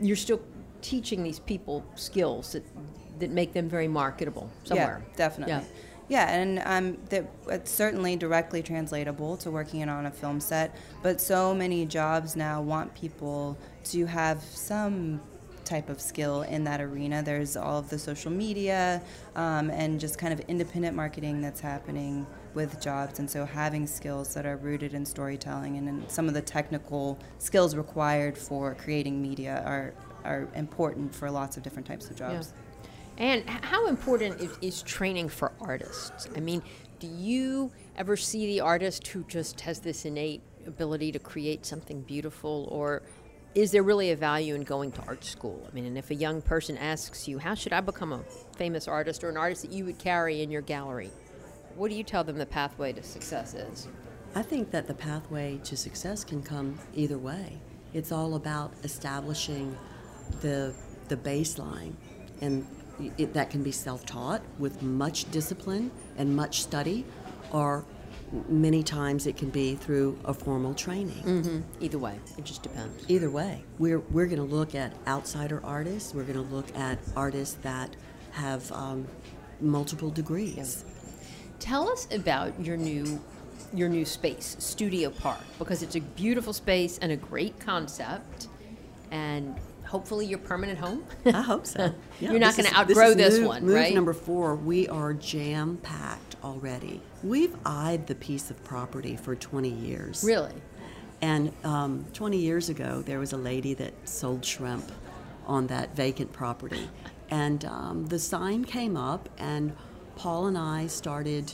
You're 0.00 0.16
still 0.16 0.40
teaching 0.80 1.22
these 1.22 1.38
people 1.38 1.84
skills 1.94 2.52
that 2.52 2.64
that 3.18 3.30
make 3.30 3.52
them 3.52 3.68
very 3.68 3.88
marketable 3.88 4.50
somewhere. 4.64 5.00
Yeah, 5.10 5.16
definitely. 5.16 5.52
Yeah. 5.54 5.62
Yeah, 6.12 6.30
and 6.30 6.62
um, 6.66 6.98
that 7.08 7.24
it's 7.48 7.70
certainly 7.70 8.16
directly 8.16 8.62
translatable 8.62 9.38
to 9.38 9.50
working 9.50 9.88
on 9.88 10.04
a 10.04 10.10
film 10.10 10.40
set. 10.40 10.76
But 11.02 11.22
so 11.22 11.54
many 11.54 11.86
jobs 11.86 12.36
now 12.36 12.60
want 12.60 12.94
people 12.94 13.56
to 13.84 14.04
have 14.04 14.42
some 14.42 15.22
type 15.64 15.88
of 15.88 16.02
skill 16.02 16.42
in 16.42 16.64
that 16.64 16.82
arena. 16.82 17.22
There's 17.22 17.56
all 17.56 17.78
of 17.78 17.88
the 17.88 17.98
social 17.98 18.30
media 18.30 19.00
um, 19.36 19.70
and 19.70 19.98
just 19.98 20.18
kind 20.18 20.34
of 20.34 20.40
independent 20.40 20.94
marketing 20.94 21.40
that's 21.40 21.60
happening 21.60 22.26
with 22.52 22.78
jobs, 22.78 23.18
and 23.18 23.30
so 23.30 23.46
having 23.46 23.86
skills 23.86 24.34
that 24.34 24.44
are 24.44 24.58
rooted 24.58 24.92
in 24.92 25.06
storytelling 25.06 25.78
and 25.78 25.88
in 25.88 26.06
some 26.10 26.28
of 26.28 26.34
the 26.34 26.42
technical 26.42 27.18
skills 27.38 27.74
required 27.74 28.36
for 28.36 28.74
creating 28.74 29.22
media 29.22 29.62
are 29.64 29.94
are 30.26 30.46
important 30.54 31.14
for 31.14 31.30
lots 31.30 31.56
of 31.56 31.62
different 31.62 31.86
types 31.88 32.10
of 32.10 32.16
jobs. 32.16 32.52
And 33.18 33.48
how 33.48 33.86
important 33.86 34.40
is, 34.40 34.58
is 34.60 34.82
training 34.82 35.28
for 35.28 35.52
artists? 35.60 36.28
I 36.34 36.40
mean, 36.40 36.62
do 36.98 37.06
you 37.06 37.70
ever 37.96 38.16
see 38.16 38.46
the 38.46 38.60
artist 38.60 39.06
who 39.08 39.24
just 39.24 39.60
has 39.62 39.80
this 39.80 40.04
innate 40.04 40.42
ability 40.66 41.12
to 41.12 41.18
create 41.18 41.66
something 41.66 42.00
beautiful, 42.02 42.68
or 42.70 43.02
is 43.54 43.70
there 43.70 43.82
really 43.82 44.12
a 44.12 44.16
value 44.16 44.54
in 44.54 44.62
going 44.62 44.92
to 44.92 45.02
art 45.02 45.24
school? 45.24 45.66
I 45.68 45.74
mean, 45.74 45.84
and 45.84 45.98
if 45.98 46.10
a 46.10 46.14
young 46.14 46.40
person 46.40 46.78
asks 46.78 47.28
you, 47.28 47.38
how 47.38 47.54
should 47.54 47.72
I 47.72 47.80
become 47.80 48.12
a 48.12 48.20
famous 48.56 48.88
artist 48.88 49.22
or 49.24 49.28
an 49.28 49.36
artist 49.36 49.62
that 49.62 49.72
you 49.72 49.84
would 49.84 49.98
carry 49.98 50.42
in 50.42 50.50
your 50.50 50.62
gallery? 50.62 51.10
What 51.74 51.90
do 51.90 51.96
you 51.96 52.04
tell 52.04 52.24
them 52.24 52.38
the 52.38 52.46
pathway 52.46 52.92
to 52.92 53.02
success 53.02 53.54
is? 53.54 53.88
I 54.34 54.42
think 54.42 54.70
that 54.70 54.86
the 54.86 54.94
pathway 54.94 55.58
to 55.64 55.76
success 55.76 56.24
can 56.24 56.42
come 56.42 56.78
either 56.94 57.18
way. 57.18 57.58
It's 57.92 58.12
all 58.12 58.36
about 58.36 58.72
establishing 58.84 59.76
the 60.40 60.74
the 61.08 61.16
baseline, 61.16 61.92
and 62.40 62.66
it, 63.18 63.32
that 63.34 63.50
can 63.50 63.62
be 63.62 63.72
self-taught 63.72 64.42
with 64.58 64.82
much 64.82 65.30
discipline 65.30 65.90
and 66.16 66.36
much 66.36 66.62
study, 66.62 67.04
or 67.50 67.84
many 68.48 68.82
times 68.82 69.26
it 69.26 69.36
can 69.36 69.50
be 69.50 69.74
through 69.74 70.18
a 70.24 70.32
formal 70.32 70.74
training. 70.74 71.22
Mm-hmm. 71.22 71.60
Either 71.80 71.98
way, 71.98 72.18
it 72.38 72.44
just 72.44 72.62
depends. 72.62 73.04
Either 73.08 73.30
way, 73.30 73.64
we're 73.78 73.98
we're 73.98 74.26
going 74.26 74.38
to 74.38 74.54
look 74.56 74.74
at 74.74 74.92
outsider 75.06 75.60
artists. 75.64 76.14
We're 76.14 76.24
going 76.24 76.42
to 76.42 76.54
look 76.54 76.74
at 76.76 76.98
artists 77.16 77.56
that 77.62 77.94
have 78.30 78.70
um, 78.72 79.06
multiple 79.60 80.10
degrees. 80.10 80.84
Tell 81.58 81.90
us 81.90 82.08
about 82.10 82.58
your 82.58 82.76
new 82.76 83.20
your 83.74 83.88
new 83.88 84.04
space, 84.04 84.56
Studio 84.58 85.10
Park, 85.10 85.40
because 85.58 85.82
it's 85.82 85.96
a 85.96 86.00
beautiful 86.00 86.52
space 86.52 86.98
and 86.98 87.12
a 87.12 87.16
great 87.16 87.58
concept, 87.60 88.48
and 89.10 89.56
hopefully 89.92 90.24
your 90.24 90.38
permanent 90.38 90.78
home. 90.78 91.04
I 91.26 91.42
hope 91.42 91.66
so. 91.66 91.92
Yeah, 92.20 92.30
You're 92.30 92.40
not 92.40 92.56
going 92.56 92.66
to 92.68 92.74
outgrow 92.74 93.08
is 93.10 93.16
this 93.16 93.38
move- 93.38 93.48
one, 93.48 93.66
move 93.66 93.74
right? 93.74 93.94
number 93.94 94.14
four, 94.14 94.56
we 94.56 94.88
are 94.88 95.12
jam 95.12 95.76
packed 95.82 96.36
already. 96.42 97.02
We've 97.22 97.54
eyed 97.66 98.06
the 98.06 98.14
piece 98.14 98.50
of 98.50 98.62
property 98.64 99.16
for 99.16 99.36
20 99.36 99.68
years. 99.68 100.24
really? 100.24 100.54
And 101.20 101.52
um, 101.62 102.06
20 102.14 102.38
years 102.38 102.68
ago, 102.70 103.02
there 103.02 103.18
was 103.18 103.32
a 103.34 103.36
lady 103.36 103.74
that 103.74 103.92
sold 104.08 104.44
shrimp 104.44 104.90
on 105.46 105.66
that 105.68 105.94
vacant 105.94 106.32
property. 106.32 106.88
And 107.30 107.64
um, 107.64 108.06
the 108.08 108.18
sign 108.18 108.62
came 108.62 108.94
up, 108.94 109.26
and 109.38 109.72
Paul 110.16 110.48
and 110.48 110.58
I 110.58 110.86
started 110.86 111.50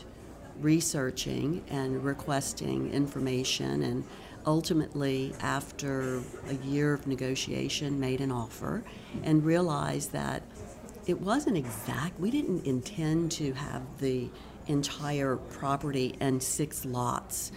researching 0.61 1.63
and 1.69 2.03
requesting 2.05 2.91
information. 2.93 3.85
And 3.85 4.03
ultimately, 4.49 5.35
after 5.41 6.23
a 6.49 6.55
year 6.65 6.95
of 6.95 7.07
negotiation, 7.07 8.01
made 8.01 8.21
an 8.21 8.33
offer 8.33 8.83
and 9.23 9.45
realized 9.45 10.13
that 10.13 10.43
it 11.07 11.21
wasn't 11.21 11.57
exact. 11.57 12.19
We 12.19 12.31
didn't 12.31 12.65
intend 12.67 13.31
to 13.33 13.53
have 13.53 13.83
the 13.99 14.31
entire 14.67 15.37
property 15.37 16.17
and 16.21 16.43
six 16.43 16.85
lots 16.85 17.53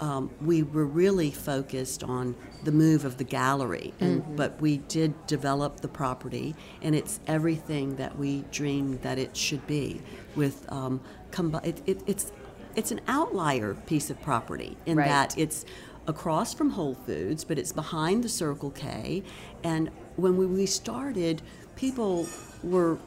um, 0.00 0.30
we 0.40 0.62
were 0.62 0.86
really 0.86 1.30
focused 1.30 2.02
on 2.02 2.34
the 2.64 2.72
move 2.72 3.04
of 3.04 3.18
the 3.18 3.24
gallery, 3.24 3.92
and, 4.00 4.34
but 4.34 4.58
we 4.60 4.78
did 4.78 5.26
develop 5.26 5.80
the 5.80 5.88
property, 5.88 6.54
and 6.80 6.94
it's 6.94 7.20
everything 7.26 7.96
that 7.96 8.18
we 8.18 8.44
dreamed 8.50 9.02
that 9.02 9.18
it 9.18 9.36
should 9.36 9.66
be. 9.66 10.00
With 10.36 10.64
um, 10.72 11.00
combi- 11.32 11.64
it, 11.66 11.82
it, 11.86 12.02
it's 12.06 12.32
it's 12.76 12.92
an 12.92 13.00
outlier 13.08 13.74
piece 13.74 14.10
of 14.10 14.20
property 14.22 14.76
in 14.86 14.96
Right. 14.96 15.08
that 15.08 15.36
it's 15.36 15.64
across 16.10 16.52
from 16.52 16.70
Whole 16.70 16.94
Foods, 17.06 17.42
but 17.44 17.58
it's 17.58 17.72
behind 17.72 18.22
the 18.22 18.28
Circle 18.28 18.70
K, 18.72 19.22
and 19.64 19.90
when 20.16 20.36
we, 20.36 20.44
we 20.44 20.66
started, 20.66 21.40
people 21.76 22.26
were 22.62 22.98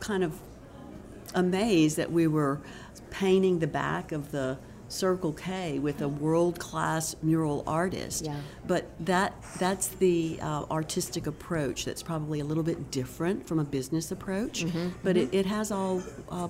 kind 0.00 0.24
of 0.24 0.32
amazed 1.34 1.96
that 1.98 2.10
we 2.10 2.26
were 2.26 2.60
painting 3.10 3.58
the 3.58 3.66
back 3.66 4.12
of 4.12 4.30
the 4.30 4.56
Circle 4.88 5.32
K 5.32 5.78
with 5.80 6.00
a 6.02 6.08
world-class 6.08 7.16
mural 7.22 7.64
artist. 7.66 8.24
Yeah. 8.24 8.40
But 8.66 8.84
that 9.06 9.34
that's 9.58 9.88
the 9.88 10.38
uh, 10.40 10.64
artistic 10.70 11.26
approach 11.26 11.84
that's 11.84 12.02
probably 12.02 12.40
a 12.40 12.44
little 12.44 12.62
bit 12.62 12.90
different 12.90 13.46
from 13.48 13.58
a 13.58 13.64
business 13.64 14.12
approach. 14.12 14.64
Mm-hmm, 14.64 14.88
But 15.02 15.16
It, 15.16 15.34
it 15.34 15.46
has 15.46 15.72
all 15.72 16.02
uh, 16.30 16.48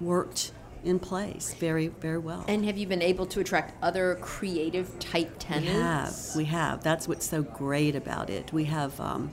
worked 0.00 0.52
in 0.84 0.98
place 0.98 1.54
very 1.54 1.88
very 1.88 2.18
well. 2.18 2.44
And 2.48 2.64
have 2.64 2.76
you 2.78 2.86
been 2.86 3.02
able 3.02 3.26
to 3.26 3.40
attract 3.40 3.74
other 3.82 4.16
creative 4.20 4.98
type 4.98 5.30
We 5.32 5.38
tenants? 5.38 6.28
have. 6.28 6.36
We 6.36 6.44
have. 6.46 6.82
That's 6.82 7.08
what's 7.08 7.26
so 7.26 7.42
great 7.42 7.94
about 7.96 8.30
it. 8.30 8.52
We 8.52 8.64
have 8.64 8.98
um, 9.00 9.30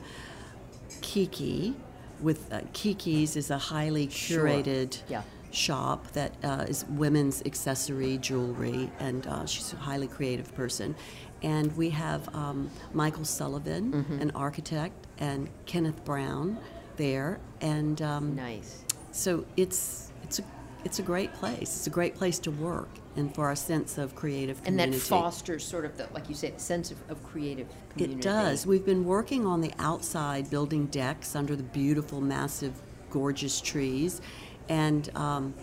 Kiki. 1.01 1.75
With 2.21 2.51
uh, 2.51 2.61
Kiki's 2.73 3.35
is 3.35 3.51
a 3.51 3.57
highly 3.57 4.09
Sure. 4.09 4.45
curated 4.47 5.01
Yeah. 5.09 5.23
shop 5.51 6.11
that 6.13 6.31
uh, 6.43 6.65
is 6.67 6.85
women's 6.89 7.41
accessory 7.45 8.17
jewelry, 8.17 8.89
and 8.99 9.27
uh, 9.27 9.45
she's 9.45 9.73
a 9.73 9.75
highly 9.75 10.07
creative 10.07 10.53
person. 10.55 10.95
And 11.43 11.75
we 11.75 11.89
have 11.91 12.33
um, 12.33 12.69
Michael 12.93 13.25
Sullivan, 13.25 13.91
Mm-hmm. 13.91 14.21
an 14.21 14.31
architect, 14.31 14.95
and 15.19 15.49
Kenneth 15.65 16.03
Brown 16.05 16.57
there, 16.95 17.39
and 17.61 18.01
um, 18.01 18.35
Nice. 18.35 18.81
so 19.11 19.45
it's 19.57 20.11
it's 20.23 20.39
a 20.39 20.43
it's 20.85 20.99
a 20.99 21.03
great 21.03 21.33
place. 21.33 21.75
It's 21.75 21.87
a 21.87 21.89
great 21.89 22.15
place 22.15 22.37
to 22.39 22.51
work, 22.51 22.89
and 23.15 23.33
for 23.33 23.47
our 23.47 23.55
sense 23.55 23.97
of 23.97 24.15
creative 24.15 24.63
community. 24.63 24.93
And 24.93 24.93
that 24.93 24.99
fosters 24.99 25.65
sort 25.65 25.83
of 25.83 25.97
the, 25.97 26.07
like 26.13 26.29
you 26.29 26.35
said, 26.35 26.61
sense 26.61 26.91
of, 26.91 26.97
of 27.09 27.21
creative 27.23 27.67
community. 27.89 28.19
It 28.19 28.21
does. 28.21 28.67
We've 28.67 28.85
been 28.85 29.03
working 29.03 29.47
on 29.47 29.61
the 29.61 29.73
outside, 29.79 30.49
building 30.49 30.85
decks 30.85 31.35
under 31.35 31.55
the 31.55 31.63
beautiful, 31.63 32.21
massive, 32.21 32.79
gorgeous 33.09 33.59
trees. 33.59 34.21
And 34.69 35.09
um, 35.15 35.55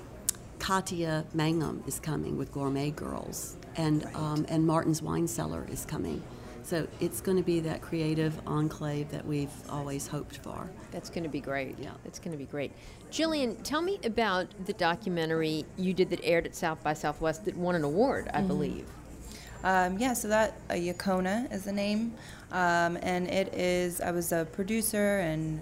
Katia 0.59 1.25
Mangum 1.35 1.85
is 1.87 2.01
coming 2.01 2.37
with 2.37 2.53
Gourmet 2.53 2.91
Girls, 2.91 3.57
and 3.77 4.05
um, 4.15 4.45
and 4.49 4.67
Martin's 4.67 5.03
Wine 5.03 5.29
Cellar 5.29 5.67
is 5.71 5.85
coming. 5.85 6.23
So 6.65 6.87
it's 7.01 7.21
going 7.21 7.37
to 7.37 7.43
be 7.43 7.61
that 7.61 7.83
creative 7.83 8.41
enclave 8.47 9.11
that 9.11 9.27
we've 9.27 9.51
always 9.69 10.07
hoped 10.07 10.39
for. 10.39 10.71
That's 10.91 11.11
going 11.11 11.25
to 11.25 11.29
be 11.29 11.41
great. 11.41 11.77
Yeah. 11.79 11.91
That's 12.05 12.19
going 12.19 12.33
to 12.33 12.39
be 12.39 12.45
great. 12.47 12.73
Jillian, 13.11 13.63
tell 13.63 13.83
me 13.83 13.99
about 14.05 14.47
the 14.65 14.73
documentary 14.73 15.65
you 15.77 15.93
did 15.93 16.11
that 16.11 16.21
aired 16.25 16.47
at 16.47 16.55
South 16.55 16.83
by 16.83 16.95
Southwest 16.95 17.45
that 17.45 17.57
won 17.57 17.75
an 17.75 17.85
award, 17.85 18.27
Mm-hmm. 18.27 18.37
I 18.37 18.43
believe. 18.43 18.87
Um, 19.65 19.99
yeah, 19.99 20.13
so 20.13 20.29
that 20.29 20.55
uh, 20.71 20.75
Yakona 20.75 21.53
is 21.53 21.65
the 21.65 21.73
name, 21.73 22.15
um, 22.51 22.99
and 23.01 23.29
it 23.29 23.55
is. 23.55 24.01
I 24.01 24.11
was 24.11 24.33
a 24.33 24.45
producer 24.45 25.19
and 25.21 25.61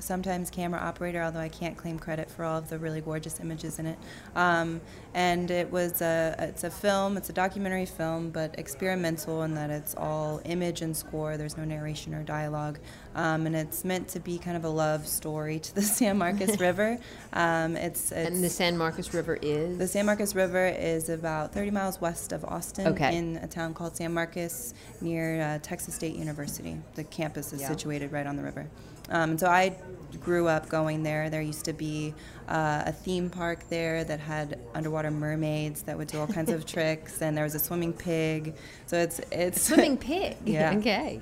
sometimes 0.00 0.50
camera 0.50 0.80
operator, 0.80 1.22
although 1.22 1.40
I 1.40 1.48
can't 1.48 1.76
claim 1.76 1.98
credit 1.98 2.30
for 2.30 2.44
all 2.44 2.58
of 2.58 2.68
the 2.68 2.78
really 2.78 3.00
gorgeous 3.00 3.40
images 3.40 3.78
in 3.78 3.86
it. 3.86 3.98
Um, 4.34 4.80
and 5.14 5.50
it 5.50 5.70
was 5.70 6.00
a 6.02 6.34
it's 6.38 6.64
a 6.64 6.70
film. 6.70 7.16
It's 7.16 7.30
a 7.30 7.32
documentary 7.32 7.86
film, 7.86 8.30
but 8.30 8.58
experimental 8.58 9.42
in 9.42 9.54
that 9.54 9.70
it's 9.70 9.94
all 9.96 10.40
image 10.44 10.82
and 10.82 10.96
score. 10.96 11.36
There's 11.36 11.56
no 11.56 11.64
narration 11.64 12.14
or 12.14 12.22
dialogue, 12.22 12.78
um, 13.14 13.46
and 13.46 13.56
it's 13.56 13.84
meant 13.84 14.08
to 14.08 14.20
be 14.20 14.38
kind 14.38 14.56
of 14.56 14.64
a 14.64 14.68
love 14.68 15.06
story 15.06 15.58
to 15.58 15.74
the 15.74 15.82
San 15.98 16.18
Marcos 16.18 16.58
River. 16.60 16.98
Um, 17.32 17.76
it's, 17.76 18.12
it's 18.12 18.30
And 18.30 18.42
the 18.44 18.48
San 18.48 18.76
Marcos 18.76 19.12
River 19.12 19.38
is? 19.42 19.78
the 19.78 19.88
San 19.88 20.06
Marcos 20.06 20.34
River 20.34 20.68
is 20.68 21.08
about 21.08 21.52
30 21.52 21.70
miles 21.70 22.00
west 22.00 22.32
of 22.32 22.44
Austin 22.44 22.86
Okay. 22.88 23.16
in 23.16 23.36
a 23.38 23.46
town 23.48 23.74
called 23.74 23.96
San 23.96 24.12
Marcos 24.14 24.74
near 25.00 25.40
uh, 25.42 25.58
Texas 25.62 25.94
State 25.94 26.14
University. 26.16 26.76
The 26.94 27.04
campus 27.04 27.52
is 27.52 27.60
Yeah. 27.62 27.68
situated 27.68 28.12
right 28.12 28.26
on 28.26 28.36
the 28.36 28.42
river. 28.42 28.66
Um, 29.10 29.30
and 29.30 29.40
so 29.40 29.46
I 29.48 29.76
grew 30.20 30.48
up 30.48 30.68
going 30.68 31.02
there. 31.02 31.30
There 31.30 31.42
used 31.42 31.64
to 31.66 31.72
be 31.72 32.14
uh, 32.48 32.82
a 32.86 32.92
theme 32.92 33.30
park 33.30 33.68
there 33.68 34.04
that 34.04 34.20
had 34.20 34.58
underwater 34.74 35.10
mermaids 35.10 35.82
that 35.82 35.96
would 35.96 36.08
do 36.08 36.18
all 36.18 36.26
kinds 36.26 36.50
of 36.50 36.66
tricks, 36.74 37.22
and 37.22 37.36
there 37.36 37.44
was 37.44 37.54
a 37.54 37.58
swimming 37.60 37.92
pig. 37.92 38.54
So 38.86 38.98
it's 38.98 39.20
it's 39.30 39.62
Swimming 39.62 39.96
pig. 39.96 40.36
Yeah. 40.44 40.74
okay. 40.76 41.20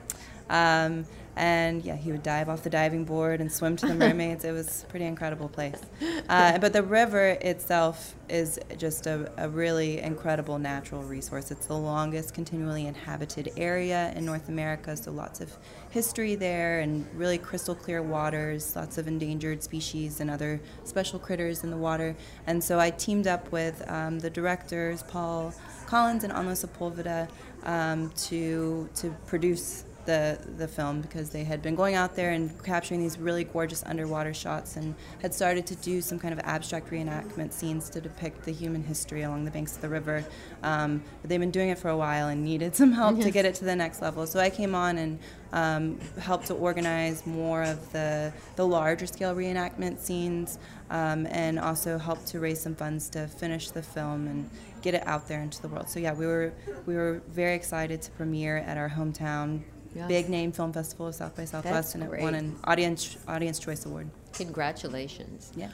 um, 0.49 1.07
and 1.39 1.85
yeah, 1.85 1.95
he 1.95 2.11
would 2.11 2.25
dive 2.25 2.49
off 2.49 2.65
the 2.65 2.71
diving 2.71 3.05
board 3.05 3.41
and 3.41 3.51
swim 3.51 3.77
to 3.77 3.87
the 3.87 3.95
mermaids. 4.07 4.45
it 4.45 4.51
was 4.51 4.83
a 4.83 4.87
pretty 4.87 5.07
incredible 5.07 5.49
place. 5.49 5.81
Uh, 6.29 6.59
but 6.59 6.73
the 6.73 6.83
river 6.83 7.29
itself 7.41 8.17
is 8.29 8.59
just 8.77 9.07
a, 9.07 9.31
a 9.39 9.49
really 9.49 10.01
incredible 10.01 10.59
natural 10.59 11.01
resource. 11.05 11.53
It's 11.53 11.67
the 11.67 11.77
longest 11.77 12.35
continually 12.35 12.87
inhabited 12.87 13.53
area 13.57 14.13
in 14.17 14.25
North 14.25 14.49
America, 14.49 14.97
so 14.97 15.13
lots 15.13 15.41
of 15.41 15.57
history 15.91 16.35
there 16.35 16.81
and 16.81 17.07
really 17.15 17.39
crystal 17.39 17.75
clear 17.75 18.03
waters, 18.03 18.75
lots 18.75 18.99
of 18.99 19.07
endangered 19.07 19.63
species 19.63 20.21
and 20.21 20.29
other 20.29 20.61
special 20.83 21.21
critters 21.21 21.63
in 21.63 21.71
the 21.71 21.77
water. 21.77 22.17
And 22.49 22.63
so 22.63 22.81
I 22.81 22.91
teamed 22.91 23.29
up 23.29 23.51
with 23.53 23.89
um, 23.89 24.19
the 24.19 24.29
directors, 24.29 25.05
Paul 25.05 25.55
Collins 25.87 26.25
and 26.25 26.33
Anlo 26.33 26.53
Sepulveda, 26.53 27.29
um, 27.65 28.11
to, 28.11 28.89
to 28.97 29.11
produce 29.27 29.85
the 30.09 30.39
the 30.57 30.67
film 30.67 31.03
because 31.03 31.29
they 31.29 31.45
had 31.45 31.61
been 31.61 31.75
going 31.75 31.95
out 31.95 32.17
there 32.17 32.31
and 32.31 32.51
capturing 32.65 32.99
these 32.99 33.19
really 33.19 33.45
gorgeous 33.45 33.85
underwater 33.85 34.33
shots 34.33 34.77
and 34.77 34.95
had 35.21 35.35
started 35.35 35.67
to 35.67 35.77
do 35.77 36.01
some 36.01 36.19
kind 36.19 36.33
of 36.33 36.41
abstract 36.45 36.91
reenactment 36.91 37.53
scenes 37.53 37.91
to 37.91 38.01
depict 38.01 38.43
the 38.47 38.51
human 38.51 38.83
history 38.83 39.23
along 39.23 39.45
the 39.45 39.51
banks 39.51 39.77
of 39.77 39.83
the 39.83 39.89
river. 39.89 40.25
Um, 40.63 41.03
but 41.21 41.29
they've 41.29 41.39
been 41.39 41.51
doing 41.51 41.69
it 41.69 41.79
for 41.79 41.91
a 41.91 41.97
while 41.97 42.29
and 42.29 42.43
needed 42.43 42.75
some 42.75 42.91
help 42.93 43.21
to 43.21 43.31
get 43.31 43.45
it 43.45 43.55
to 43.57 43.67
the 43.67 43.77
next 43.77 44.01
level. 44.01 44.27
So 44.27 44.41
I 44.41 44.49
came 44.49 44.75
on 44.75 44.97
and 44.97 45.19
um, 45.53 46.01
helped 46.19 46.47
to 46.47 46.55
organize 46.55 47.27
more 47.27 47.63
of 47.63 47.93
the 47.93 48.33
the 48.57 48.67
larger 48.67 49.07
scale 49.07 49.35
reenactment 49.35 49.99
scenes 49.99 50.59
um, 50.89 51.27
and 51.27 51.59
also 51.59 51.99
helped 51.99 52.27
to 52.29 52.41
raise 52.41 52.61
some 52.61 52.75
funds 52.75 53.11
to 53.11 53.29
finish 53.29 53.71
the 53.71 53.83
film 53.83 54.27
and 54.27 54.49
get 54.81 54.95
it 54.95 55.07
out 55.07 55.29
there 55.29 55.43
into 55.43 55.61
the 55.61 55.69
world. 55.69 55.91
So 55.91 56.01
yeah, 56.01 56.15
we 56.15 56.25
were 56.25 56.55
we 56.87 56.95
were 56.95 57.21
very 57.29 57.55
excited 57.55 58.01
to 58.03 58.11
premiere 58.13 58.57
at 58.57 58.79
our 58.79 58.89
hometown 58.89 59.65
yeah. 59.95 60.07
big 60.07 60.29
name 60.29 60.53
film 60.53 60.73
festival 60.73 61.09
of 61.09 61.15
South 61.15 61.37
by 61.37 61.45
Southwest, 61.45 61.93
That's 61.93 61.95
and 61.95 62.09
great. 62.09 62.21
it 62.21 62.25
won 62.25 62.35
an 62.35 62.57
audience 62.65 63.17
audience 63.27 63.59
choice 63.59 63.87
award. 63.87 64.11
Congratulations. 64.33 65.53
Yeah. 65.57 65.71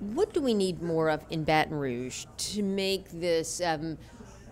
What 0.00 0.34
do 0.34 0.40
we 0.40 0.54
need 0.54 0.82
more 0.82 1.08
of 1.08 1.24
in 1.30 1.44
Baton 1.44 1.74
Rouge 1.74 2.26
to 2.36 2.62
make 2.62 3.08
this 3.10 3.60
um, 3.60 3.96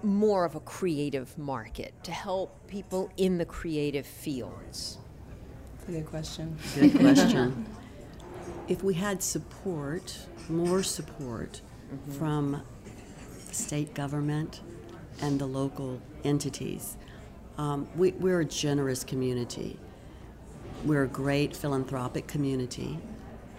more 0.02 0.44
of 0.44 0.54
a 0.54 0.60
creative 0.60 1.36
market 1.36 1.92
to 2.04 2.12
help 2.12 2.66
people 2.68 3.10
in 3.16 3.38
the 3.38 3.44
creative 3.44 4.06
fields? 4.06 4.98
That's 5.76 5.88
a 5.88 5.92
good 5.92 6.06
question. 6.06 6.56
Good 6.74 6.98
question. 6.98 7.66
if 8.68 8.82
we 8.82 8.94
had 8.94 9.22
support, 9.22 10.16
more 10.48 10.82
support 10.82 11.60
mm-hmm. 11.92 12.12
from 12.12 12.62
state 13.50 13.94
government 13.94 14.60
and 15.20 15.38
the 15.38 15.46
local 15.46 16.00
entities, 16.24 16.96
um, 17.58 17.88
we, 17.96 18.12
we're 18.12 18.40
a 18.40 18.44
generous 18.44 19.04
community. 19.04 19.78
We're 20.84 21.04
a 21.04 21.08
great 21.08 21.54
philanthropic 21.54 22.26
community, 22.26 22.98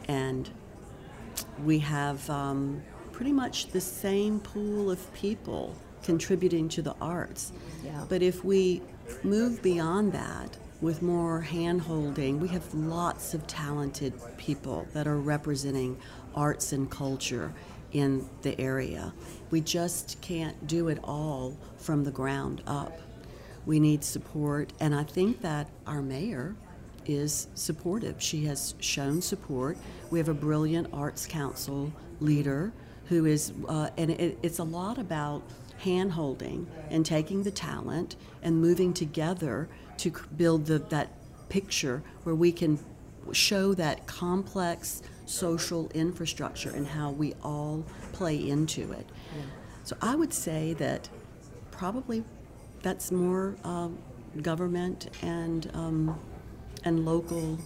and 0.07 0.49
we 1.63 1.79
have 1.79 2.29
um, 2.29 2.81
pretty 3.11 3.31
much 3.31 3.67
the 3.67 3.81
same 3.81 4.39
pool 4.39 4.91
of 4.91 5.13
people 5.13 5.75
contributing 6.03 6.67
to 6.69 6.81
the 6.81 6.95
arts. 6.99 7.53
Yeah. 7.83 8.03
But 8.09 8.21
if 8.21 8.43
we 8.43 8.81
move 9.23 9.61
beyond 9.61 10.11
that 10.13 10.57
with 10.81 11.01
more 11.01 11.39
hand 11.39 11.81
holding, 11.81 12.39
we 12.39 12.49
have 12.49 12.73
lots 12.73 13.33
of 13.33 13.47
talented 13.47 14.13
people 14.37 14.85
that 14.93 15.07
are 15.07 15.17
representing 15.17 15.97
arts 16.35 16.73
and 16.73 16.89
culture 16.89 17.53
in 17.93 18.27
the 18.41 18.59
area. 18.59 19.13
We 19.49 19.61
just 19.61 20.19
can't 20.21 20.67
do 20.67 20.89
it 20.89 20.99
all 21.03 21.57
from 21.77 22.03
the 22.03 22.11
ground 22.11 22.61
up. 22.67 22.99
We 23.65 23.79
need 23.79 24.03
support, 24.03 24.73
and 24.79 24.93
I 24.93 25.03
think 25.03 25.41
that 25.41 25.69
our 25.87 26.01
mayor 26.01 26.55
is 27.05 27.47
supportive. 27.55 28.21
She 28.21 28.45
has 28.45 28.75
shown 28.79 29.21
support. 29.21 29.77
We 30.09 30.19
have 30.19 30.29
a 30.29 30.33
brilliant 30.33 30.87
arts 30.93 31.25
council 31.25 31.91
leader 32.19 32.73
who 33.05 33.25
is, 33.25 33.53
uh, 33.67 33.89
and 33.97 34.11
it, 34.11 34.37
it's 34.41 34.59
a 34.59 34.63
lot 34.63 34.97
about 34.97 35.43
hand 35.79 36.11
holding 36.13 36.67
and 36.89 37.05
taking 37.05 37.43
the 37.43 37.51
talent 37.51 38.15
and 38.41 38.59
moving 38.61 38.93
together 38.93 39.67
to 39.97 40.11
build 40.37 40.65
the, 40.65 40.79
that 40.79 41.09
picture 41.49 42.01
where 42.23 42.35
we 42.35 42.51
can 42.51 42.79
show 43.31 43.73
that 43.73 44.05
complex 44.07 45.01
social 45.25 45.89
infrastructure 45.93 46.71
and 46.71 46.87
how 46.87 47.11
we 47.11 47.33
all 47.43 47.85
play 48.11 48.49
into 48.49 48.91
it. 48.91 49.05
Yeah. 49.35 49.43
So 49.83 49.97
I 50.01 50.15
would 50.15 50.33
say 50.33 50.73
that 50.75 51.09
probably 51.71 52.23
that's 52.83 53.11
more 53.11 53.55
uh, 53.63 53.87
government 54.41 55.09
and 55.23 55.71
um, 55.73 56.19
and 56.83 57.05
local 57.05 57.57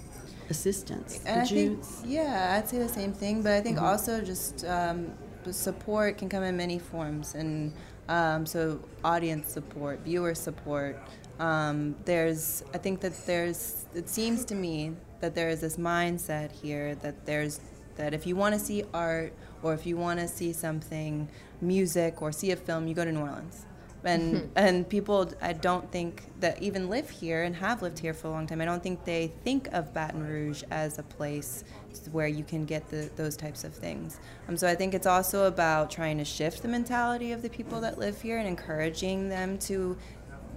assistance. 0.49 1.19
And 1.25 1.41
Would 1.41 1.43
I 1.43 1.45
think, 1.45 1.83
yeah, 2.05 2.55
I'd 2.57 2.69
say 2.69 2.77
the 2.77 2.87
same 2.87 3.11
thing. 3.11 3.41
But 3.41 3.53
I 3.53 3.61
think 3.61 3.77
mm-hmm. 3.77 3.85
also 3.85 4.21
just 4.21 4.63
um, 4.65 5.11
support 5.51 6.17
can 6.17 6.29
come 6.29 6.43
in 6.43 6.55
many 6.55 6.79
forms, 6.79 7.35
and 7.35 7.73
um, 8.07 8.45
so 8.45 8.79
audience 9.03 9.51
support, 9.51 9.99
viewer 10.01 10.35
support. 10.35 10.97
Um, 11.39 11.95
there's, 12.05 12.63
I 12.73 12.77
think 12.77 13.01
that 13.01 13.25
there's. 13.25 13.85
It 13.93 14.07
seems 14.07 14.45
to 14.45 14.55
me 14.55 14.93
that 15.19 15.35
there 15.35 15.49
is 15.49 15.61
this 15.61 15.77
mindset 15.77 16.51
here 16.51 16.95
that 16.95 17.25
there's 17.25 17.59
that 17.95 18.13
if 18.13 18.27
you 18.27 18.35
want 18.35 18.53
to 18.53 18.59
see 18.59 18.83
art 18.93 19.33
or 19.63 19.73
if 19.73 19.87
you 19.87 19.97
want 19.97 20.19
to 20.19 20.27
see 20.27 20.53
something, 20.53 21.27
music 21.61 22.21
or 22.21 22.31
see 22.31 22.51
a 22.51 22.55
film, 22.55 22.87
you 22.87 22.93
go 22.93 23.03
to 23.03 23.11
New 23.11 23.21
Orleans 23.21 23.65
and 24.07 24.35
mm-hmm. 24.35 24.47
and 24.55 24.89
people 24.89 25.31
I 25.41 25.53
don't 25.53 25.91
think 25.91 26.23
that 26.39 26.61
even 26.61 26.89
live 26.89 27.09
here 27.09 27.43
and 27.43 27.55
have 27.55 27.81
lived 27.81 27.99
here 27.99 28.13
for 28.13 28.27
a 28.27 28.31
long 28.31 28.47
time. 28.47 28.61
I 28.61 28.65
don't 28.65 28.81
think 28.81 29.05
they 29.05 29.31
think 29.43 29.67
of 29.73 29.93
Baton 29.93 30.25
Rouge 30.25 30.63
as 30.71 30.97
a 30.97 31.03
place 31.03 31.63
where 32.11 32.27
you 32.27 32.43
can 32.43 32.65
get 32.65 32.87
the, 32.89 33.09
those 33.15 33.35
types 33.35 33.63
of 33.63 33.73
things. 33.73 34.19
Um, 34.47 34.55
so 34.55 34.67
I 34.67 34.75
think 34.75 34.93
it's 34.93 35.07
also 35.07 35.45
about 35.45 35.89
trying 35.89 36.17
to 36.19 36.25
shift 36.25 36.61
the 36.61 36.67
mentality 36.67 37.31
of 37.31 37.41
the 37.41 37.49
people 37.49 37.81
that 37.81 37.97
live 37.97 38.21
here 38.21 38.37
and 38.37 38.47
encouraging 38.47 39.29
them 39.29 39.57
to 39.59 39.97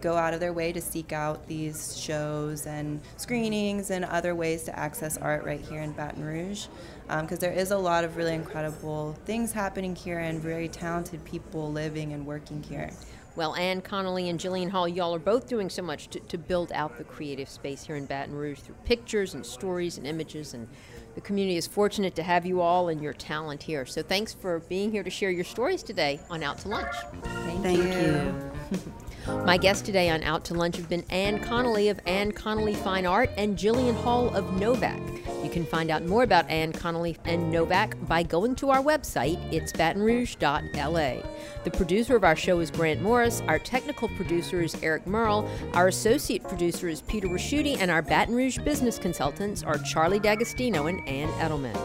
go 0.01 0.17
out 0.17 0.33
of 0.35 0.41
their 0.41 0.53
way 0.53 0.73
to 0.73 0.81
seek 0.81 1.13
out 1.13 1.47
these 1.47 1.97
shows 1.97 2.67
and 2.67 3.01
screenings 3.17 3.91
and 3.91 4.05
other 4.05 4.35
ways 4.35 4.63
to 4.65 4.79
access 4.79 5.17
art 5.19 5.45
right 5.45 5.61
here 5.61 5.81
in 5.81 5.93
Baton 5.93 6.25
Rouge. 6.25 6.67
Because 7.07 7.33
um, 7.33 7.41
there 7.41 7.53
is 7.53 7.71
a 7.71 7.79
lot 7.79 8.05
of 8.05 8.17
really 8.17 8.35
incredible 8.35 9.17
things 9.25 9.53
happening 9.53 9.95
here 9.95 10.21
and 10.21 10.41
very 10.41 10.69
talented 10.69 11.25
people 11.25 11.71
living 11.71 12.13
and 12.13 12.25
working 12.25 12.63
here. 12.63 12.91
Well, 13.37 13.55
Ann 13.55 13.81
Connolly 13.81 14.29
and 14.29 14.41
Jillian 14.41 14.71
Hall, 14.71 14.89
y'all 14.89 15.15
are 15.15 15.21
both 15.21 15.49
doing 15.49 15.71
so 15.71 15.83
much 15.83 16.09
to, 16.09 16.21
to 16.21 16.37
build 16.37 16.73
out 16.73 16.99
the 16.99 17.05
creative 17.05 17.49
space 17.49 17.85
here 17.85 17.97
in 17.97 18.07
Baton 18.07 18.35
Rouge 18.35 18.59
through 18.59 18.75
pictures 18.85 19.35
and 19.35 19.47
stories 19.47 19.99
and 19.99 20.07
images. 20.07 20.55
And 20.55 20.67
the 21.15 21.21
community 21.21 21.57
is 21.57 21.67
fortunate 21.67 22.15
to 22.17 22.23
have 22.23 22.45
you 22.45 22.61
all 22.61 22.89
and 22.89 23.01
your 23.01 23.13
talent 23.13 23.63
here. 23.63 23.87
So 23.87 24.03
thanks 24.03 24.35
for 24.35 24.59
being 24.61 24.91
here 24.91 25.03
to 25.03 25.11
share 25.11 25.31
your 25.31 25.45
stories 25.45 25.83
today 25.83 26.21
on 26.29 26.43
Out 26.43 26.59
to 26.59 26.69
Lunch. 26.69 26.95
Thank, 27.23 27.63
Thank 27.63 27.85
you. 27.85 28.81
you. 28.81 28.93
My 29.45 29.57
guests 29.57 29.83
today 29.83 30.11
on 30.11 30.23
Out 30.25 30.45
to 30.47 30.55
Lunch 30.55 30.77
have 30.77 30.89
been 30.89 31.05
Ann 31.11 31.39
Connolly 31.41 31.89
of 31.89 32.01
Ann 32.07 32.33
Connolly 32.33 32.75
Fine 32.75 33.07
Art 33.07 33.31
and 33.37 33.57
Jillian 33.57 33.95
Hall 34.03 34.35
of 34.35 34.45
NOVAC. 34.47 35.40
You 35.51 35.55
can 35.55 35.67
find 35.67 35.91
out 35.91 36.05
more 36.05 36.23
about 36.23 36.49
Ann 36.49 36.73
Connolly 36.73 37.17
and 37.25 37.53
NOVAC 37.53 38.07
by 38.07 38.23
going 38.23 38.55
to 38.55 38.71
our 38.71 38.81
website, 38.81 39.37
it's 39.53 39.73
batonrouge.la. 39.73 41.29
The 41.65 41.71
producer 41.73 42.15
of 42.15 42.23
our 42.23 42.37
show 42.37 42.61
is 42.61 42.71
Grant 42.71 43.03
Morris, 43.03 43.43
our 43.49 43.59
technical 43.59 44.09
producer 44.11 44.63
is 44.63 44.77
Eric 44.81 45.09
Merle, 45.09 45.51
our 45.75 45.89
associate 45.89 46.45
producer 46.45 46.87
is 46.87 47.03
Peter 47.03 47.27
Ricchiuti, 47.27 47.79
and 47.81 47.91
our 47.91 48.01
Baton 48.01 48.37
Rouge 48.37 48.59
business 48.59 48.97
consultants 48.97 49.65
are 49.65 49.77
Charlie 49.79 50.21
D'Agostino 50.21 50.87
and 50.87 51.07
Ann 51.09 51.29
Edelman. 51.41 51.77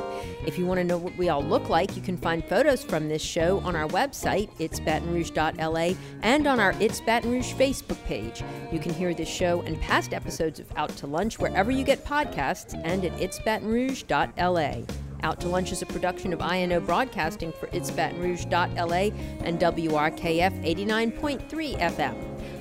If 0.45 0.59
you 0.59 0.67
want 0.67 0.77
to 0.79 0.83
know 0.83 0.99
what 0.99 1.17
we 1.17 1.29
all 1.29 1.41
look 1.41 1.67
like, 1.67 1.95
you 1.95 2.03
can 2.03 2.17
find 2.17 2.45
photos 2.45 2.83
from 2.83 3.09
this 3.09 3.21
show 3.23 3.61
on 3.61 3.75
our 3.75 3.87
website, 3.87 4.49
it's 4.59 4.79
batonrouge.la, 4.79 5.97
and 6.21 6.45
on 6.45 6.59
our 6.59 6.75
It's 6.79 7.01
Baton 7.01 7.31
Rouge 7.31 7.53
Facebook 7.53 8.03
page. 8.05 8.43
You 8.71 8.77
can 8.77 8.93
hear 8.93 9.15
this 9.15 9.27
show 9.27 9.61
and 9.63 9.81
past 9.81 10.13
episodes 10.13 10.59
of 10.59 10.71
Out 10.77 10.95
to 10.97 11.07
Lunch 11.07 11.39
wherever 11.39 11.71
you 11.71 11.83
get 11.83 12.05
podcasts 12.05 12.79
and 12.83 13.05
at 13.05 13.19
itsbatonrouge.la. 13.59 14.83
Out 15.23 15.39
to 15.41 15.47
Lunch 15.47 15.71
is 15.71 15.81
a 15.81 15.85
production 15.85 16.33
of 16.33 16.41
INO 16.41 16.79
Broadcasting 16.81 17.51
for 17.53 17.67
itsbatonrouge.la 17.67 19.15
and 19.43 19.59
WRKF 19.59 20.63
89.3 20.63 21.79
FM. 21.79 22.15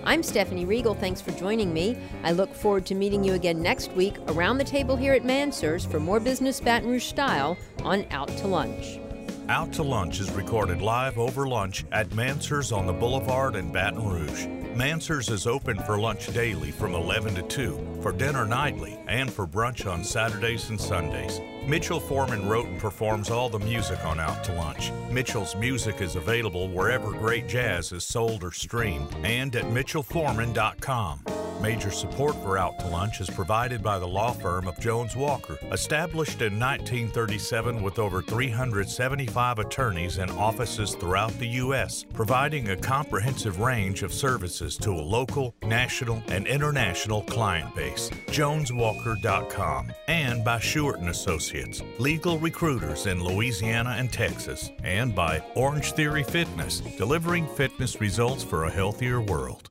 I'm 0.05 0.23
Stephanie 0.23 0.65
Riegel. 0.65 0.95
Thanks 0.95 1.21
for 1.21 1.33
joining 1.33 1.73
me. 1.73 1.97
I 2.23 2.33
look 2.33 2.55
forward 2.55 2.87
to 2.87 2.95
meeting 2.95 3.25
you 3.25 3.35
again 3.35 3.61
next 3.61 3.93
week 3.93 4.17
around 4.29 4.59
the 4.59 4.65
table 4.65 4.97
here 4.97 5.15
at 5.15 5.25
Mansur's 5.25 5.85
for 5.85 5.99
more 5.99 6.21
business 6.21 6.61
Baton 6.61 6.89
Rouge 6.89 7.05
style 7.05 7.57
on 7.83 8.07
Out 8.11 8.29
to 8.29 8.47
Lunch. 8.47 9.01
Out 9.49 9.73
to 9.75 9.83
Lunch 9.83 10.21
is 10.21 10.31
recorded 10.31 10.81
live 10.81 11.19
over 11.19 11.47
lunch 11.47 11.85
at 11.93 12.15
Mansur's 12.15 12.73
on 12.73 12.87
the 12.87 12.95
Boulevard 12.95 13.57
in 13.57 13.71
Baton 13.71 14.03
Rouge. 14.03 14.64
Mansur's 14.75 15.29
is 15.29 15.47
open 15.47 15.79
for 15.79 15.99
lunch 16.01 16.27
daily 16.33 16.73
from 16.73 16.95
11 16.95 17.37
to 17.37 17.43
2, 17.43 17.99
for 18.03 18.11
dinner 18.11 18.45
nightly, 18.45 18.99
and 19.07 19.33
for 19.33 19.47
brunch 19.47 19.91
on 19.91 20.03
Saturdays 20.03 20.69
and 20.69 20.81
Sundays. 20.81 21.41
Mitchell 21.67 22.01
Foreman 22.01 22.49
wrote 22.49 22.67
and 22.67 22.81
performs 22.81 23.31
all 23.31 23.49
the 23.49 23.59
music 23.59 24.05
on 24.05 24.19
Out 24.19 24.43
to 24.45 24.53
Lunch. 24.55 24.91
Mitchell's 25.11 25.55
music 25.55 26.01
is 26.01 26.17
available 26.17 26.69
wherever 26.69 27.13
great 27.13 27.47
jazz 27.47 27.93
is 27.93 28.05
sold 28.05 28.43
or 28.43 28.51
streamed 28.51 29.15
and 29.23 29.55
at 29.55 29.65
mitchellforeman.com. 29.67 31.34
Major 31.61 31.91
support 31.91 32.35
for 32.37 32.59
Out 32.59 32.79
to 32.81 32.87
Lunch 32.89 33.21
is 33.21 33.31
provided 33.31 33.83
by 33.83 33.99
the 33.99 34.07
law 34.07 34.33
firm 34.33 34.69
of 34.69 34.79
Jones 34.79 35.17
Walker, 35.17 35.59
established 35.73 36.43
in 36.43 36.59
1937 36.59 37.83
with 37.83 37.99
over 37.99 38.23
375 38.23 39.59
attorneys 39.59 40.19
and 40.19 40.31
offices 40.33 40.95
throughout 40.95 41.33
the 41.39 41.49
U.S., 41.49 42.05
providing 42.13 42.71
a 42.71 42.77
comprehensive 42.77 43.61
range 43.61 44.03
of 44.03 44.13
services 44.13 44.77
to 44.79 44.91
a 44.91 45.01
local, 45.01 45.55
national, 45.63 46.23
and 46.29 46.47
international 46.47 47.23
client 47.23 47.75
base. 47.75 48.11
JonesWalker.com 48.29 49.93
and 50.09 50.45
by 50.45 50.59
Shewart 50.59 50.99
and 50.99 51.09
Associates, 51.09 51.83
legal 51.99 52.39
recruiters 52.39 53.07
in 53.07 53.23
Louisiana 53.23 53.95
and 53.99 54.13
Texas, 54.13 54.71
and 54.83 55.15
by 55.15 55.43
Orange 55.55 55.93
Theory 55.93 56.23
Fitness, 56.25 56.81
delivering 56.99 57.47
fitness 57.47 58.01
results 58.01 58.43
for 58.43 58.65
a 58.65 58.71
healthier 58.71 59.21
world. 59.21 59.71